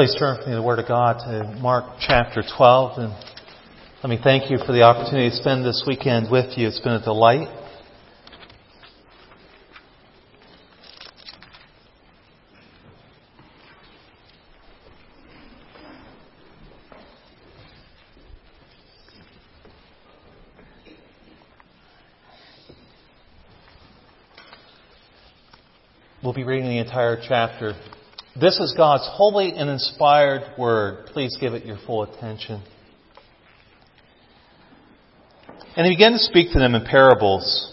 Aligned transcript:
Please 0.00 0.16
turn 0.18 0.38
me 0.46 0.54
the 0.54 0.62
Word 0.62 0.78
of 0.78 0.88
God 0.88 1.18
to 1.26 1.60
Mark 1.60 1.84
chapter 2.00 2.42
12. 2.56 2.98
And 3.00 3.12
let 4.02 4.08
me 4.08 4.18
thank 4.24 4.50
you 4.50 4.56
for 4.56 4.72
the 4.72 4.80
opportunity 4.80 5.28
to 5.28 5.36
spend 5.36 5.62
this 5.62 5.84
weekend 5.86 6.30
with 6.30 6.56
you. 6.56 6.68
It's 6.68 6.80
been 6.80 6.94
a 6.94 7.04
delight. 7.04 7.48
We'll 26.24 26.32
be 26.32 26.44
reading 26.44 26.70
the 26.70 26.78
entire 26.78 27.20
chapter. 27.22 27.74
This 28.38 28.60
is 28.60 28.74
God's 28.76 29.08
holy 29.10 29.52
and 29.52 29.68
inspired 29.68 30.56
word. 30.56 31.06
Please 31.06 31.36
give 31.40 31.54
it 31.54 31.66
your 31.66 31.78
full 31.84 32.04
attention. 32.04 32.62
And 35.76 35.84
he 35.84 35.92
began 35.92 36.12
to 36.12 36.18
speak 36.18 36.52
to 36.52 36.60
them 36.60 36.76
in 36.76 36.84
parables. 36.84 37.66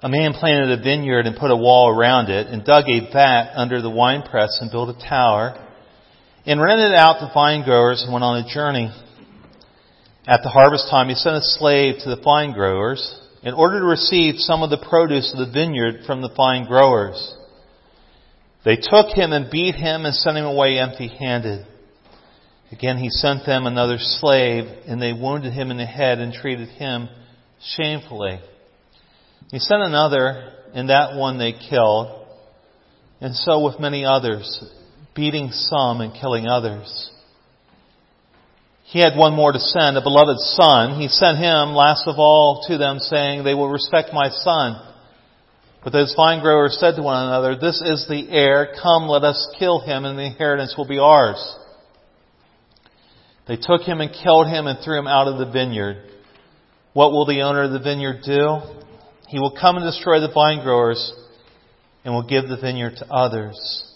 A 0.00 0.08
man 0.08 0.32
planted 0.32 0.78
a 0.78 0.82
vineyard 0.82 1.26
and 1.26 1.36
put 1.36 1.50
a 1.50 1.56
wall 1.56 1.90
around 1.90 2.30
it 2.30 2.46
and 2.46 2.64
dug 2.64 2.84
a 2.88 3.12
vat 3.12 3.52
under 3.54 3.82
the 3.82 3.90
winepress 3.90 4.58
and 4.62 4.70
built 4.70 4.88
a 4.88 5.08
tower 5.08 5.62
and 6.46 6.60
rented 6.60 6.94
out 6.94 7.20
to 7.20 7.30
vine 7.34 7.64
growers 7.64 8.02
and 8.02 8.12
went 8.12 8.24
on 8.24 8.42
a 8.42 8.54
journey. 8.54 8.90
At 10.26 10.42
the 10.42 10.48
harvest 10.48 10.88
time, 10.90 11.08
he 11.08 11.14
sent 11.14 11.36
a 11.36 11.42
slave 11.42 11.96
to 12.02 12.08
the 12.08 12.22
vine 12.22 12.52
growers 12.52 13.20
in 13.42 13.52
order 13.52 13.80
to 13.80 13.86
receive 13.86 14.36
some 14.38 14.62
of 14.62 14.70
the 14.70 14.84
produce 14.88 15.32
of 15.34 15.46
the 15.46 15.52
vineyard 15.52 16.04
from 16.06 16.22
the 16.22 16.32
vine 16.34 16.64
growers. 16.64 17.34
They 18.64 18.76
took 18.76 19.08
him 19.08 19.32
and 19.32 19.50
beat 19.50 19.74
him 19.74 20.04
and 20.04 20.14
sent 20.14 20.36
him 20.36 20.44
away 20.44 20.78
empty 20.78 21.08
handed. 21.08 21.66
Again, 22.70 22.96
he 22.96 23.10
sent 23.10 23.44
them 23.44 23.66
another 23.66 23.96
slave, 23.98 24.64
and 24.86 25.00
they 25.00 25.12
wounded 25.12 25.52
him 25.52 25.70
in 25.70 25.76
the 25.76 25.86
head 25.86 26.18
and 26.18 26.32
treated 26.32 26.68
him 26.68 27.08
shamefully. 27.60 28.40
He 29.50 29.58
sent 29.58 29.82
another, 29.82 30.52
and 30.72 30.88
that 30.88 31.16
one 31.16 31.38
they 31.38 31.52
killed, 31.52 32.26
and 33.20 33.34
so 33.34 33.64
with 33.64 33.78
many 33.78 34.04
others, 34.04 34.64
beating 35.14 35.50
some 35.50 36.00
and 36.00 36.14
killing 36.14 36.46
others. 36.46 37.10
He 38.84 39.00
had 39.00 39.16
one 39.16 39.34
more 39.34 39.52
to 39.52 39.58
send, 39.58 39.96
a 39.96 40.02
beloved 40.02 40.38
son. 40.38 41.00
He 41.00 41.08
sent 41.08 41.38
him 41.38 41.74
last 41.74 42.06
of 42.06 42.18
all 42.18 42.64
to 42.68 42.78
them, 42.78 42.98
saying, 42.98 43.44
They 43.44 43.54
will 43.54 43.68
respect 43.68 44.10
my 44.12 44.28
son. 44.30 44.91
But 45.84 45.92
those 45.92 46.14
vine 46.14 46.40
growers 46.40 46.76
said 46.78 46.94
to 46.96 47.02
one 47.02 47.26
another, 47.26 47.56
This 47.56 47.80
is 47.80 48.06
the 48.08 48.28
heir. 48.30 48.74
Come, 48.80 49.08
let 49.08 49.24
us 49.24 49.54
kill 49.58 49.80
him, 49.80 50.04
and 50.04 50.18
the 50.18 50.26
inheritance 50.26 50.74
will 50.76 50.86
be 50.86 50.98
ours. 50.98 51.56
They 53.48 53.56
took 53.56 53.82
him 53.82 54.00
and 54.00 54.12
killed 54.12 54.46
him 54.46 54.66
and 54.66 54.78
threw 54.84 54.98
him 54.98 55.08
out 55.08 55.26
of 55.26 55.38
the 55.38 55.50
vineyard. 55.50 56.08
What 56.92 57.10
will 57.10 57.26
the 57.26 57.42
owner 57.42 57.64
of 57.64 57.72
the 57.72 57.80
vineyard 57.80 58.22
do? 58.24 58.60
He 59.28 59.40
will 59.40 59.56
come 59.58 59.76
and 59.76 59.84
destroy 59.84 60.20
the 60.20 60.32
vine 60.32 60.62
growers 60.62 61.12
and 62.04 62.14
will 62.14 62.28
give 62.28 62.48
the 62.48 62.58
vineyard 62.60 62.96
to 62.98 63.12
others. 63.12 63.88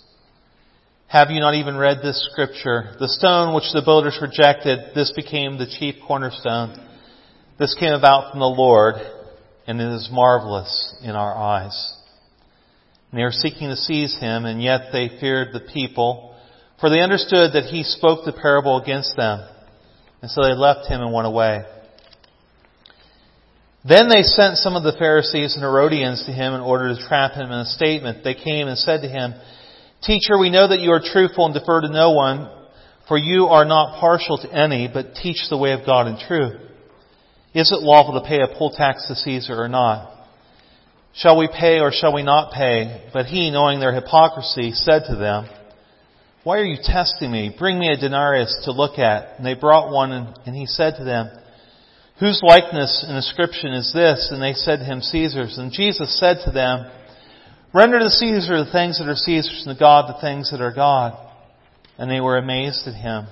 Have 1.06 1.30
you 1.30 1.38
not 1.38 1.54
even 1.54 1.76
read 1.76 1.98
this 2.02 2.28
scripture? 2.32 2.96
The 2.98 3.08
stone 3.08 3.54
which 3.54 3.70
the 3.72 3.82
builders 3.84 4.19
rejected, 4.20 4.94
this 4.94 5.12
became 5.14 5.56
the 5.56 5.66
chief 5.78 5.94
cornerstone. 6.06 6.84
This 7.58 7.76
came 7.78 7.92
about 7.92 8.32
from 8.32 8.41
the 8.41 8.46
Lord, 8.46 8.96
and 9.66 9.81
it 9.81 9.93
is 9.93 10.09
marvelous 10.12 10.94
in 11.03 11.10
our 11.10 11.34
eyes. 11.34 11.94
And 13.10 13.19
they 13.19 13.25
were 13.25 13.32
seeking 13.32 13.69
to 13.69 13.77
seize 13.77 14.16
him, 14.19 14.44
and 14.44 14.62
yet 14.62 14.93
they 14.93 15.09
feared 15.21 15.49
the 15.53 15.66
people, 15.72 16.34
for 16.81 16.91
they 16.91 17.00
understood 17.00 17.53
that 17.54 17.71
he 17.71 17.82
spoke 17.82 18.25
the 18.25 18.32
parable 18.32 18.81
against 18.81 19.16
them. 19.16 19.47
And 20.22 20.31
so 20.31 20.43
they 20.43 20.55
left 20.55 20.88
him 20.88 21.00
and 21.00 21.12
went 21.12 21.26
away. 21.26 21.65
Then 23.88 24.09
they 24.09 24.22
sent 24.22 24.59
some 24.59 24.75
of 24.75 24.82
the 24.82 24.99
Pharisees 24.99 25.55
and 25.55 25.62
Herodians 25.62 26.26
to 26.26 26.32
him 26.32 26.55
in 26.55 26.60
order 26.60 26.88
to 26.88 27.06
trap 27.06 27.32
him 27.32 27.47
in 27.47 27.59
a 27.60 27.65
statement. 27.65 28.25
They 28.25 28.34
came 28.34 28.66
and 28.66 28.76
said 28.76 29.03
to 29.03 29.09
him, 29.09 29.34
Teacher, 30.03 30.38
we 30.38 30.50
know 30.50 30.66
that 30.69 30.81
you 30.81 30.91
are 30.91 31.00
truthful 31.00 31.47
and 31.47 31.55
defer 31.55 31.81
to 31.82 31.88
no 31.88 32.10
one, 32.10 32.50
for 33.06 33.16
you 33.16 33.47
are 33.47 33.65
not 33.65 34.00
partial 34.00 34.38
to 34.38 34.53
any, 34.53 34.91
but 34.93 35.15
teach 35.15 35.49
the 35.49 35.56
way 35.56 35.72
of 35.72 35.87
God 35.87 36.09
in 36.09 36.19
truth. 36.19 36.60
Is 37.56 37.72
it 37.72 37.81
lawful 37.81 38.21
to 38.21 38.28
pay 38.28 38.43
a 38.43 38.55
poll 38.55 38.71
tax 38.71 39.09
to 39.09 39.15
Caesar 39.15 39.55
or 39.55 39.67
not? 39.67 40.12
Shall 41.15 41.39
we 41.39 41.49
pay 41.49 41.81
or 41.81 41.91
shall 41.91 42.12
we 42.12 42.22
not 42.22 42.53
pay? 42.53 43.09
But 43.15 43.25
he, 43.25 43.50
knowing 43.50 43.81
their 43.81 43.94
hypocrisy, 43.94 44.72
said 44.72 45.05
to 45.09 45.17
them, 45.17 45.49
Why 46.44 46.59
are 46.59 46.65
you 46.67 46.77
testing 46.83 47.33
me? 47.33 47.56
Bring 47.59 47.78
me 47.78 47.89
a 47.89 47.97
denarius 47.97 48.55
to 48.65 48.72
look 48.72 48.99
at. 48.99 49.39
And 49.39 49.47
they 49.47 49.55
brought 49.55 49.91
one, 49.91 50.12
and 50.12 50.55
he 50.55 50.67
said 50.67 50.97
to 50.99 51.05
them, 51.05 51.31
Whose 52.21 52.43
likeness 52.43 53.03
and 53.09 53.17
inscription 53.17 53.73
is 53.73 53.91
this? 53.91 54.28
And 54.31 54.43
they 54.43 54.53
said 54.53 54.81
to 54.81 54.84
him, 54.84 55.00
Caesar's. 55.00 55.56
And 55.56 55.73
Jesus 55.73 56.19
said 56.21 56.41
to 56.44 56.50
them, 56.50 56.91
Render 57.73 58.00
to 58.00 58.11
Caesar 58.11 58.62
the 58.62 58.71
things 58.71 58.99
that 58.99 59.09
are 59.09 59.15
Caesar's 59.15 59.65
and 59.67 59.75
to 59.75 59.81
God 59.81 60.15
the 60.15 60.21
things 60.21 60.50
that 60.50 60.61
are 60.61 60.75
God. 60.75 61.17
And 61.97 62.11
they 62.11 62.21
were 62.21 62.37
amazed 62.37 62.87
at 62.87 62.94
him. 62.94 63.28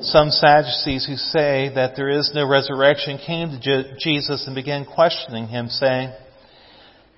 Some 0.00 0.30
Sadducees 0.30 1.06
who 1.06 1.16
say 1.16 1.72
that 1.74 1.94
there 1.96 2.08
is 2.08 2.30
no 2.34 2.48
resurrection 2.48 3.18
came 3.18 3.50
to 3.50 3.96
Jesus 3.98 4.46
and 4.46 4.54
began 4.54 4.84
questioning 4.84 5.48
him, 5.48 5.68
saying, 5.68 6.12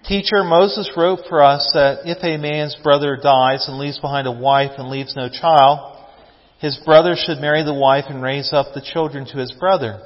Teacher, 0.06 0.42
Moses 0.42 0.90
wrote 0.96 1.20
for 1.28 1.42
us 1.42 1.70
that 1.74 2.00
if 2.04 2.24
a 2.24 2.38
man's 2.38 2.76
brother 2.82 3.18
dies 3.22 3.68
and 3.68 3.78
leaves 3.78 3.98
behind 3.98 4.26
a 4.26 4.32
wife 4.32 4.72
and 4.78 4.88
leaves 4.88 5.14
no 5.14 5.28
child, 5.28 5.98
his 6.58 6.80
brother 6.84 7.16
should 7.16 7.38
marry 7.38 7.62
the 7.62 7.74
wife 7.74 8.06
and 8.08 8.22
raise 8.22 8.52
up 8.52 8.72
the 8.72 8.80
children 8.80 9.26
to 9.26 9.38
his 9.38 9.52
brother. 9.52 10.00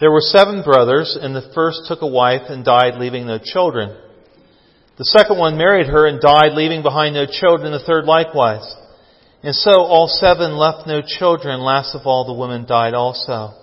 There 0.00 0.10
were 0.10 0.20
seven 0.20 0.62
brothers, 0.62 1.16
and 1.20 1.34
the 1.34 1.50
first 1.54 1.82
took 1.86 2.02
a 2.02 2.06
wife 2.06 2.42
and 2.48 2.64
died 2.64 2.96
leaving 2.96 3.26
no 3.26 3.38
children. 3.42 3.96
The 4.98 5.04
second 5.04 5.38
one 5.38 5.56
married 5.56 5.86
her 5.86 6.06
and 6.06 6.20
died, 6.20 6.52
leaving 6.52 6.82
behind 6.82 7.14
no 7.14 7.26
children, 7.26 7.72
the 7.72 7.84
third 7.86 8.04
likewise. 8.04 8.74
And 9.42 9.54
so 9.54 9.82
all 9.82 10.06
seven 10.08 10.56
left 10.56 10.86
no 10.86 11.00
children, 11.00 11.60
last 11.60 11.94
of 11.94 12.06
all 12.06 12.26
the 12.26 12.38
women 12.38 12.66
died 12.66 12.94
also. 12.94 13.54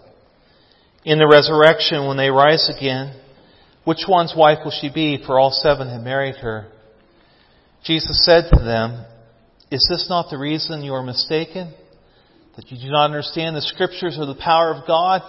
In 1.06 1.20
the 1.20 1.28
resurrection, 1.28 2.08
when 2.08 2.18
they 2.18 2.30
rise 2.30 2.70
again, 2.76 3.14
which 3.84 4.06
one's 4.08 4.34
wife 4.36 4.60
will 4.66 4.72
she 4.72 4.90
be? 4.94 5.24
For 5.26 5.40
all 5.40 5.52
seven 5.52 5.88
had 5.88 6.04
married 6.04 6.36
her. 6.38 6.68
Jesus 7.84 8.26
said 8.26 8.50
to 8.52 8.64
them, 8.64 9.06
Is 9.72 9.86
this 9.90 10.08
not 10.10 10.30
the 10.30 10.38
reason 10.38 10.84
you 10.84 10.94
are 10.94 11.04
mistaken? 11.04 11.74
That 12.56 12.72
you 12.72 12.78
do 12.78 12.92
not 12.92 13.06
understand 13.06 13.56
the 13.56 13.62
scriptures 13.62 14.18
or 14.20 14.26
the 14.26 14.36
power 14.36 14.74
of 14.74 14.88
God? 14.88 15.22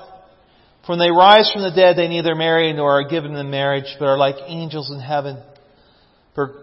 For 0.86 0.92
when 0.92 0.98
they 0.98 1.10
rise 1.10 1.50
from 1.52 1.62
the 1.62 1.70
dead, 1.70 1.96
they 1.96 2.08
neither 2.08 2.34
marry 2.34 2.72
nor 2.72 3.00
are 3.00 3.08
given 3.08 3.36
in 3.36 3.50
marriage, 3.50 3.94
but 3.98 4.06
are 4.06 4.18
like 4.18 4.36
angels 4.46 4.90
in 4.90 4.98
heaven 4.98 5.42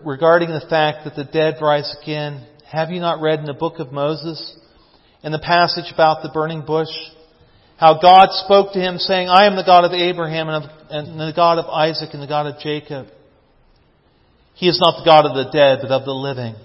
regarding 0.04 0.50
the 0.50 0.66
fact 0.70 1.04
that 1.04 1.16
the 1.16 1.26
dead 1.26 1.56
rise 1.62 1.96
again, 2.02 2.46
have 2.72 2.90
you 2.90 3.00
not 3.00 3.22
read 3.22 3.40
in 3.40 3.46
the 3.46 3.54
book 3.54 3.80
of 3.80 3.92
Moses, 3.92 4.56
in 5.24 5.32
the 5.32 5.40
passage 5.40 5.92
about 5.94 6.24
the 6.24 6.30
burning 6.34 6.66
bush, 6.66 6.90
how 7.78 8.00
God 8.02 8.28
spoke 8.46 8.74
to 8.74 8.80
him 8.80 8.98
saying, 8.98 9.28
I 9.30 9.46
am 9.46 9.56
the 9.56 9.64
God 9.64 9.84
of 9.84 9.92
Abraham 9.92 10.50
and, 10.50 10.64
of, 10.64 10.72
and 10.90 11.20
the 11.20 11.34
God 11.36 11.60
of 11.60 11.66
Isaac 11.66 12.10
and 12.14 12.24
the 12.24 12.28
God 12.28 12.48
of 12.48 12.60
Jacob. 12.62 13.08
He 14.56 14.68
is 14.68 14.80
not 14.80 15.00
the 15.00 15.06
God 15.06 15.26
of 15.26 15.36
the 15.36 15.52
dead, 15.52 15.80
but 15.82 15.92
of 15.92 16.06
the 16.06 16.14
living. 16.14 16.56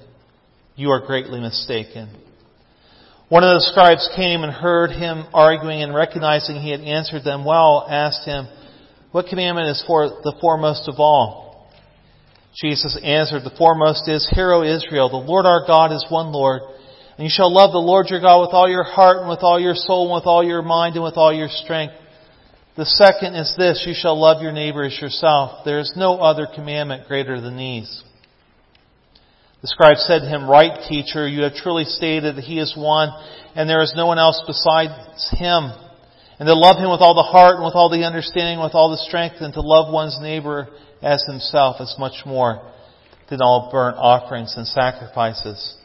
You 0.76 0.90
are 0.90 1.04
greatly 1.04 1.40
mistaken. 1.40 2.08
One 3.28 3.44
of 3.44 3.54
the 3.54 3.66
scribes 3.70 4.08
came 4.16 4.42
and 4.42 4.52
heard 4.52 4.90
him 4.90 5.24
arguing 5.34 5.82
and 5.82 5.94
recognizing 5.94 6.56
he 6.56 6.70
had 6.70 6.80
answered 6.80 7.24
them 7.24 7.44
well, 7.44 7.86
asked 7.88 8.24
him, 8.24 8.48
What 9.12 9.26
commandment 9.26 9.68
is 9.68 9.84
for 9.86 10.08
the 10.08 10.34
foremost 10.40 10.88
of 10.88 10.96
all? 10.98 11.49
Jesus 12.54 12.98
answered, 13.02 13.44
The 13.44 13.56
foremost 13.56 14.08
is, 14.08 14.28
Hear, 14.32 14.52
O 14.52 14.62
Israel, 14.62 15.08
the 15.08 15.16
Lord 15.16 15.46
our 15.46 15.66
God 15.66 15.92
is 15.92 16.04
one 16.08 16.32
Lord, 16.32 16.62
and 17.16 17.24
you 17.24 17.30
shall 17.30 17.52
love 17.52 17.72
the 17.72 17.78
Lord 17.78 18.08
your 18.08 18.20
God 18.20 18.40
with 18.40 18.54
all 18.54 18.68
your 18.68 18.82
heart 18.82 19.18
and 19.18 19.28
with 19.28 19.42
all 19.42 19.60
your 19.60 19.74
soul 19.74 20.06
and 20.06 20.14
with 20.14 20.26
all 20.26 20.42
your 20.42 20.62
mind 20.62 20.96
and 20.96 21.04
with 21.04 21.16
all 21.16 21.32
your 21.32 21.48
strength. 21.48 21.94
The 22.76 22.86
second 22.86 23.34
is 23.34 23.54
this, 23.58 23.84
you 23.86 23.94
shall 23.94 24.18
love 24.18 24.42
your 24.42 24.52
neighbor 24.52 24.84
as 24.84 24.98
yourself. 25.00 25.64
There 25.64 25.80
is 25.80 25.92
no 25.96 26.18
other 26.18 26.46
commandment 26.52 27.06
greater 27.06 27.40
than 27.40 27.56
these. 27.56 28.02
The 29.62 29.68
scribe 29.68 29.98
said 29.98 30.20
to 30.20 30.28
him, 30.28 30.48
Right, 30.48 30.72
teacher, 30.88 31.28
you 31.28 31.42
have 31.42 31.54
truly 31.54 31.84
stated 31.84 32.36
that 32.36 32.44
he 32.44 32.58
is 32.58 32.74
one, 32.74 33.10
and 33.54 33.68
there 33.68 33.82
is 33.82 33.92
no 33.94 34.06
one 34.06 34.18
else 34.18 34.42
besides 34.46 35.28
him. 35.36 35.70
And 36.40 36.46
to 36.46 36.54
love 36.54 36.78
him 36.78 36.90
with 36.90 37.02
all 37.02 37.14
the 37.14 37.28
heart 37.28 37.56
and 37.56 37.64
with 37.64 37.74
all 37.74 37.90
the 37.90 38.04
understanding, 38.08 38.56
and 38.56 38.64
with 38.64 38.74
all 38.74 38.90
the 38.90 39.04
strength, 39.04 39.36
and 39.40 39.52
to 39.52 39.60
love 39.60 39.92
one's 39.92 40.16
neighbor 40.22 40.68
as 41.02 41.24
himself 41.26 41.80
is 41.80 41.94
much 41.98 42.24
more 42.26 42.72
than 43.28 43.40
all 43.40 43.70
burnt 43.72 43.96
offerings 43.96 44.54
and 44.56 44.66
sacrifices. 44.66 45.76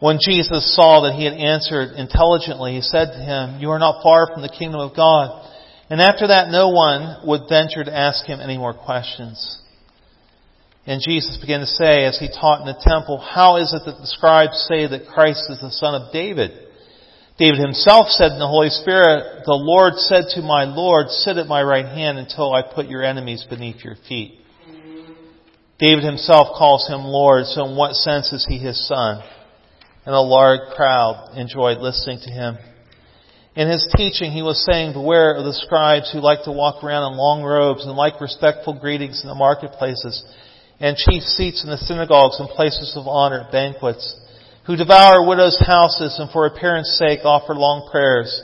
When 0.00 0.18
Jesus 0.20 0.74
saw 0.74 1.02
that 1.02 1.14
he 1.14 1.24
had 1.24 1.34
answered 1.34 1.94
intelligently, 1.96 2.74
he 2.74 2.80
said 2.80 3.12
to 3.12 3.18
him, 3.18 3.60
You 3.60 3.70
are 3.70 3.78
not 3.78 4.02
far 4.02 4.28
from 4.32 4.42
the 4.42 4.48
kingdom 4.48 4.80
of 4.80 4.96
God. 4.96 5.50
And 5.90 6.00
after 6.00 6.28
that, 6.28 6.50
no 6.50 6.70
one 6.70 7.26
would 7.26 7.48
venture 7.48 7.84
to 7.84 7.96
ask 7.96 8.24
him 8.26 8.40
any 8.40 8.58
more 8.58 8.74
questions. 8.74 9.60
And 10.86 11.00
Jesus 11.00 11.38
began 11.40 11.60
to 11.60 11.66
say, 11.66 12.04
as 12.04 12.18
he 12.18 12.28
taught 12.28 12.60
in 12.60 12.66
the 12.66 12.80
temple, 12.80 13.18
How 13.18 13.56
is 13.56 13.72
it 13.72 13.82
that 13.86 13.98
the 13.98 14.06
scribes 14.06 14.66
say 14.68 14.86
that 14.86 15.08
Christ 15.08 15.48
is 15.50 15.60
the 15.60 15.70
son 15.70 15.94
of 15.94 16.12
David? 16.12 16.63
David 17.36 17.58
himself 17.58 18.08
said 18.10 18.30
in 18.30 18.38
the 18.38 18.46
Holy 18.46 18.70
Spirit, 18.70 19.42
The 19.44 19.58
Lord 19.58 19.94
said 19.96 20.26
to 20.34 20.42
my 20.42 20.64
Lord, 20.64 21.08
Sit 21.08 21.36
at 21.36 21.48
my 21.48 21.62
right 21.62 21.86
hand 21.86 22.16
until 22.16 22.54
I 22.54 22.62
put 22.62 22.86
your 22.86 23.02
enemies 23.02 23.44
beneath 23.48 23.84
your 23.84 23.96
feet. 24.08 24.38
David 25.80 26.04
himself 26.04 26.56
calls 26.56 26.86
him 26.86 27.02
Lord, 27.02 27.46
so 27.46 27.66
in 27.66 27.76
what 27.76 27.94
sense 27.94 28.32
is 28.32 28.46
he 28.48 28.58
his 28.58 28.86
son? 28.86 29.20
And 30.06 30.14
a 30.14 30.20
large 30.20 30.60
crowd 30.76 31.36
enjoyed 31.36 31.78
listening 31.78 32.20
to 32.22 32.30
him. 32.30 32.56
In 33.56 33.68
his 33.68 33.88
teaching, 33.96 34.30
he 34.30 34.42
was 34.42 34.64
saying, 34.64 34.92
Beware 34.92 35.34
of 35.34 35.44
the 35.44 35.54
scribes 35.54 36.12
who 36.12 36.20
like 36.20 36.44
to 36.44 36.52
walk 36.52 36.84
around 36.84 37.12
in 37.12 37.18
long 37.18 37.42
robes 37.42 37.84
and 37.84 37.96
like 37.96 38.20
respectful 38.20 38.78
greetings 38.78 39.22
in 39.22 39.28
the 39.28 39.34
marketplaces 39.34 40.22
and 40.78 40.96
chief 40.96 41.22
seats 41.22 41.64
in 41.64 41.70
the 41.70 41.78
synagogues 41.78 42.38
and 42.38 42.48
places 42.48 42.94
of 42.96 43.06
honor 43.06 43.42
at 43.42 43.52
banquets, 43.52 44.20
who 44.66 44.76
devour 44.76 45.26
widows' 45.26 45.60
houses 45.66 46.16
and 46.18 46.30
for 46.30 46.46
appearance 46.46 46.98
sake 46.98 47.20
offer 47.24 47.54
long 47.54 47.88
prayers. 47.90 48.42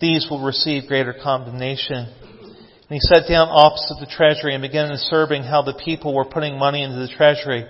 These 0.00 0.26
will 0.28 0.44
receive 0.44 0.88
greater 0.88 1.14
condemnation. 1.14 1.96
And 1.96 2.90
he 2.90 3.00
sat 3.00 3.26
down 3.26 3.48
opposite 3.50 3.96
the 3.98 4.14
treasury 4.14 4.54
and 4.54 4.60
began 4.60 4.90
observing 4.90 5.44
how 5.44 5.62
the 5.62 5.80
people 5.82 6.14
were 6.14 6.26
putting 6.26 6.58
money 6.58 6.82
into 6.82 6.98
the 6.98 7.08
treasury, 7.16 7.64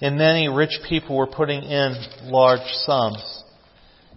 and 0.00 0.18
many 0.18 0.48
rich 0.48 0.76
people 0.88 1.16
were 1.16 1.28
putting 1.28 1.62
in 1.62 1.94
large 2.24 2.66
sums. 2.84 3.44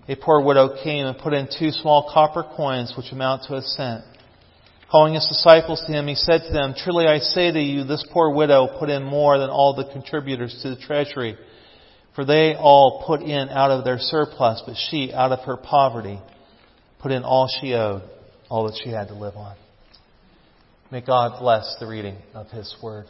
A 0.10 0.16
poor 0.16 0.42
widow 0.42 0.76
came 0.84 1.06
and 1.06 1.18
put 1.18 1.34
in 1.34 1.48
two 1.48 1.70
small 1.70 2.10
copper 2.12 2.44
coins, 2.58 2.94
which 2.98 3.12
amount 3.12 3.44
to 3.44 3.56
a 3.56 3.62
cent. 3.62 4.04
Calling 4.90 5.14
his 5.14 5.28
disciples 5.28 5.84
to 5.86 5.94
him, 5.94 6.08
he 6.08 6.16
said 6.16 6.42
to 6.48 6.54
them, 6.54 6.74
Truly 6.76 7.06
I 7.06 7.20
say 7.20 7.52
to 7.52 7.60
you, 7.60 7.84
this 7.84 8.06
poor 8.12 8.34
widow 8.34 8.68
put 8.80 8.90
in 8.90 9.04
more 9.04 9.38
than 9.38 9.50
all 9.50 9.76
the 9.76 9.92
contributors 9.92 10.60
to 10.64 10.72
the 10.72 10.82
treasury. 10.82 11.38
For 12.16 12.26
they 12.26 12.56
all 12.56 13.04
put 13.08 13.22
in 13.22 13.50
out 13.50 13.72
of 13.72 13.84
their 13.84 13.98
surplus, 13.98 14.62
but 14.66 14.76
she, 14.90 15.12
out 15.12 15.32
of 15.32 15.40
her 15.46 15.58
poverty, 15.58 16.20
put 17.02 17.12
in 17.12 17.24
all 17.24 17.50
she 17.60 17.74
owed, 17.74 18.04
all 18.50 18.66
that 18.66 18.80
she 18.84 18.90
had 18.90 19.08
to 19.08 19.16
live 19.16 19.36
on. 19.36 19.56
May 20.92 21.02
God 21.02 21.40
bless 21.40 21.76
the 21.80 21.88
reading 21.88 22.18
of 22.36 22.50
His 22.52 22.76
Word. 22.84 23.06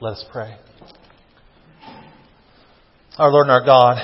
Let 0.00 0.14
us 0.14 0.24
pray. 0.30 0.54
Our 3.16 3.30
Lord 3.30 3.46
and 3.46 3.52
our 3.52 3.64
God, 3.64 3.96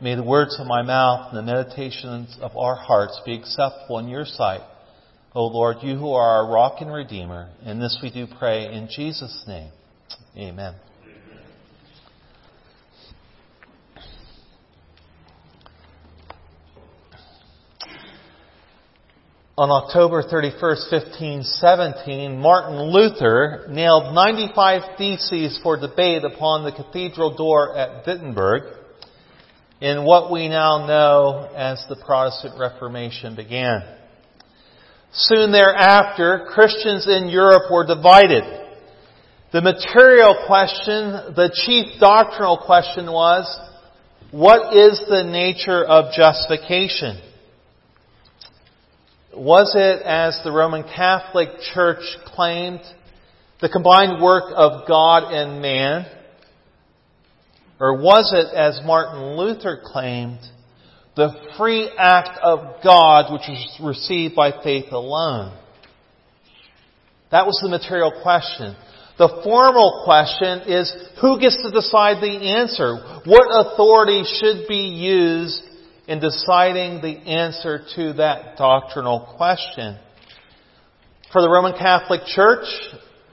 may 0.00 0.14
the 0.14 0.22
words 0.22 0.58
of 0.58 0.66
my 0.66 0.82
mouth 0.82 1.32
and 1.32 1.38
the 1.38 1.52
meditations 1.52 2.36
of 2.40 2.56
our 2.56 2.74
hearts 2.74 3.20
be 3.24 3.34
acceptable 3.34 3.98
in 3.98 4.08
your 4.08 4.24
sight. 4.24 4.62
O 5.34 5.46
Lord, 5.46 5.78
you 5.82 5.96
who 5.96 6.12
are 6.12 6.44
our 6.44 6.52
rock 6.52 6.76
and 6.80 6.92
redeemer. 6.92 7.50
And 7.64 7.80
this 7.80 7.98
we 8.02 8.10
do 8.10 8.26
pray 8.38 8.72
in 8.72 8.88
Jesus' 8.88 9.44
name. 9.46 9.70
Amen. 10.36 10.74
On 19.56 19.70
October 19.70 20.24
31st, 20.24 20.90
1517, 20.90 22.40
Martin 22.40 22.82
Luther 22.90 23.66
nailed 23.68 24.12
95 24.12 24.98
theses 24.98 25.60
for 25.62 25.76
debate 25.76 26.24
upon 26.24 26.64
the 26.64 26.72
cathedral 26.72 27.36
door 27.36 27.76
at 27.76 28.04
Wittenberg 28.04 28.83
in 29.80 30.04
what 30.04 30.30
we 30.30 30.48
now 30.48 30.86
know 30.86 31.50
as 31.54 31.84
the 31.88 31.96
Protestant 31.96 32.58
Reformation 32.58 33.36
began. 33.36 33.82
Soon 35.12 35.52
thereafter, 35.52 36.46
Christians 36.48 37.06
in 37.06 37.28
Europe 37.28 37.70
were 37.70 37.86
divided. 37.86 38.42
The 39.52 39.62
material 39.62 40.36
question, 40.46 41.34
the 41.36 41.50
chief 41.64 42.00
doctrinal 42.00 42.58
question 42.58 43.06
was, 43.06 43.46
what 44.32 44.76
is 44.76 45.00
the 45.08 45.22
nature 45.22 45.84
of 45.84 46.12
justification? 46.12 47.20
Was 49.32 49.72
it, 49.76 50.02
as 50.02 50.40
the 50.42 50.50
Roman 50.50 50.82
Catholic 50.82 51.48
Church 51.72 52.02
claimed, 52.26 52.80
the 53.60 53.68
combined 53.68 54.20
work 54.20 54.52
of 54.54 54.88
God 54.88 55.32
and 55.32 55.62
man? 55.62 56.06
Or 57.80 58.00
was 58.00 58.32
it, 58.32 58.54
as 58.54 58.80
Martin 58.84 59.36
Luther 59.36 59.80
claimed, 59.84 60.38
the 61.16 61.32
free 61.58 61.90
act 61.98 62.38
of 62.42 62.82
God 62.82 63.32
which 63.32 63.42
was 63.48 63.80
received 63.82 64.34
by 64.34 64.52
faith 64.62 64.92
alone? 64.92 65.56
That 67.30 67.46
was 67.46 67.58
the 67.62 67.68
material 67.68 68.12
question. 68.22 68.76
The 69.18 69.40
formal 69.44 70.02
question 70.04 70.72
is, 70.72 70.92
who 71.20 71.38
gets 71.40 71.56
to 71.62 71.70
decide 71.70 72.22
the 72.22 72.52
answer? 72.56 73.22
What 73.24 73.46
authority 73.66 74.24
should 74.24 74.66
be 74.68 74.88
used 74.88 75.62
in 76.06 76.20
deciding 76.20 77.00
the 77.00 77.16
answer 77.30 77.80
to 77.96 78.12
that 78.14 78.56
doctrinal 78.56 79.34
question. 79.36 79.98
For 81.32 81.40
the 81.40 81.48
Roman 81.48 81.72
Catholic 81.72 82.20
Church, 82.26 82.66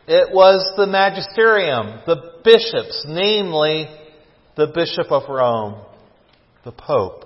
it 0.08 0.34
was 0.34 0.66
the 0.78 0.88
magisterium, 0.88 2.02
the 2.06 2.40
bishops, 2.44 3.06
namely 3.08 3.90
the 4.56 4.68
Bishop 4.68 5.12
of 5.12 5.30
Rome, 5.30 5.82
the 6.64 6.72
Pope. 6.72 7.26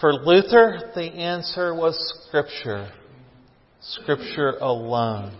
For 0.00 0.12
Luther, 0.12 0.92
the 0.94 1.04
answer 1.04 1.74
was 1.74 1.96
Scripture. 2.26 2.90
Scripture 3.80 4.50
alone. 4.60 5.36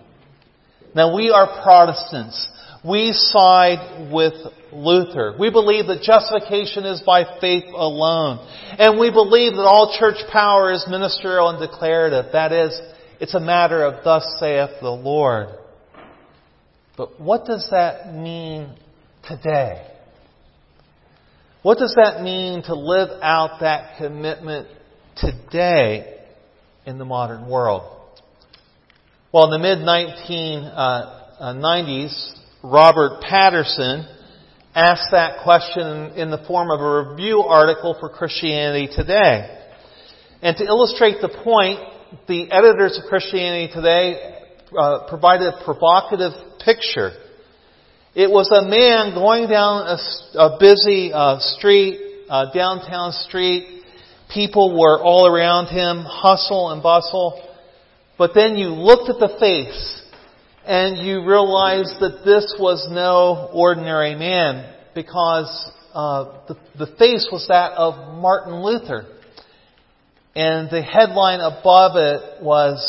Now 0.94 1.14
we 1.14 1.30
are 1.30 1.62
Protestants. 1.62 2.48
We 2.84 3.12
side 3.12 4.10
with 4.12 4.34
Luther. 4.72 5.34
We 5.38 5.50
believe 5.50 5.86
that 5.88 6.02
justification 6.02 6.84
is 6.84 7.02
by 7.04 7.24
faith 7.40 7.64
alone. 7.74 8.46
And 8.78 8.98
we 8.98 9.10
believe 9.10 9.54
that 9.54 9.62
all 9.62 9.96
church 9.98 10.18
power 10.32 10.72
is 10.72 10.86
ministerial 10.88 11.48
and 11.50 11.58
declarative. 11.58 12.32
That 12.32 12.52
is, 12.52 12.80
it's 13.20 13.34
a 13.34 13.40
matter 13.40 13.84
of 13.84 14.04
thus 14.04 14.36
saith 14.38 14.70
the 14.80 14.90
Lord. 14.90 15.48
But 16.96 17.20
what 17.20 17.44
does 17.44 17.68
that 17.70 18.14
mean 18.14 18.72
today? 19.26 19.86
What 21.66 21.78
does 21.78 21.94
that 21.96 22.22
mean 22.22 22.62
to 22.66 22.76
live 22.76 23.08
out 23.22 23.58
that 23.58 23.96
commitment 23.98 24.68
today 25.16 26.20
in 26.84 26.96
the 26.96 27.04
modern 27.04 27.48
world? 27.48 27.82
Well, 29.32 29.52
in 29.52 29.60
the 29.60 29.68
mid 29.68 29.78
1990s, 29.78 32.34
Robert 32.62 33.20
Patterson 33.20 34.06
asked 34.76 35.08
that 35.10 35.42
question 35.42 36.12
in 36.14 36.30
the 36.30 36.38
form 36.46 36.70
of 36.70 36.80
a 36.80 37.10
review 37.10 37.40
article 37.40 37.96
for 37.98 38.10
Christianity 38.10 38.88
Today. 38.94 39.64
And 40.42 40.56
to 40.58 40.64
illustrate 40.64 41.20
the 41.20 41.36
point, 41.42 41.80
the 42.28 42.48
editors 42.52 42.96
of 42.96 43.06
Christianity 43.08 43.72
Today 43.74 44.36
uh, 44.78 45.08
provided 45.08 45.52
a 45.52 45.64
provocative 45.64 46.30
picture. 46.64 47.10
It 48.16 48.30
was 48.30 48.50
a 48.50 48.66
man 48.66 49.12
going 49.12 49.46
down 49.46 49.86
a, 49.86 49.98
a 50.40 50.56
busy 50.58 51.12
uh, 51.12 51.38
street, 51.38 52.00
uh, 52.30 52.50
downtown 52.50 53.12
street. 53.12 53.82
People 54.32 54.72
were 54.72 54.98
all 54.98 55.26
around 55.26 55.66
him, 55.66 56.02
hustle 56.02 56.70
and 56.70 56.82
bustle. 56.82 57.46
But 58.16 58.30
then 58.34 58.56
you 58.56 58.68
looked 58.68 59.10
at 59.10 59.18
the 59.18 59.36
face 59.38 60.02
and 60.64 61.06
you 61.06 61.26
realized 61.26 62.00
that 62.00 62.22
this 62.24 62.56
was 62.58 62.88
no 62.90 63.50
ordinary 63.52 64.14
man 64.14 64.74
because 64.94 65.70
uh, 65.92 66.40
the, 66.48 66.56
the 66.78 66.96
face 66.96 67.28
was 67.30 67.46
that 67.48 67.72
of 67.72 68.14
Martin 68.14 68.62
Luther. 68.62 69.04
And 70.34 70.70
the 70.70 70.80
headline 70.80 71.40
above 71.40 71.96
it 71.96 72.42
was 72.42 72.80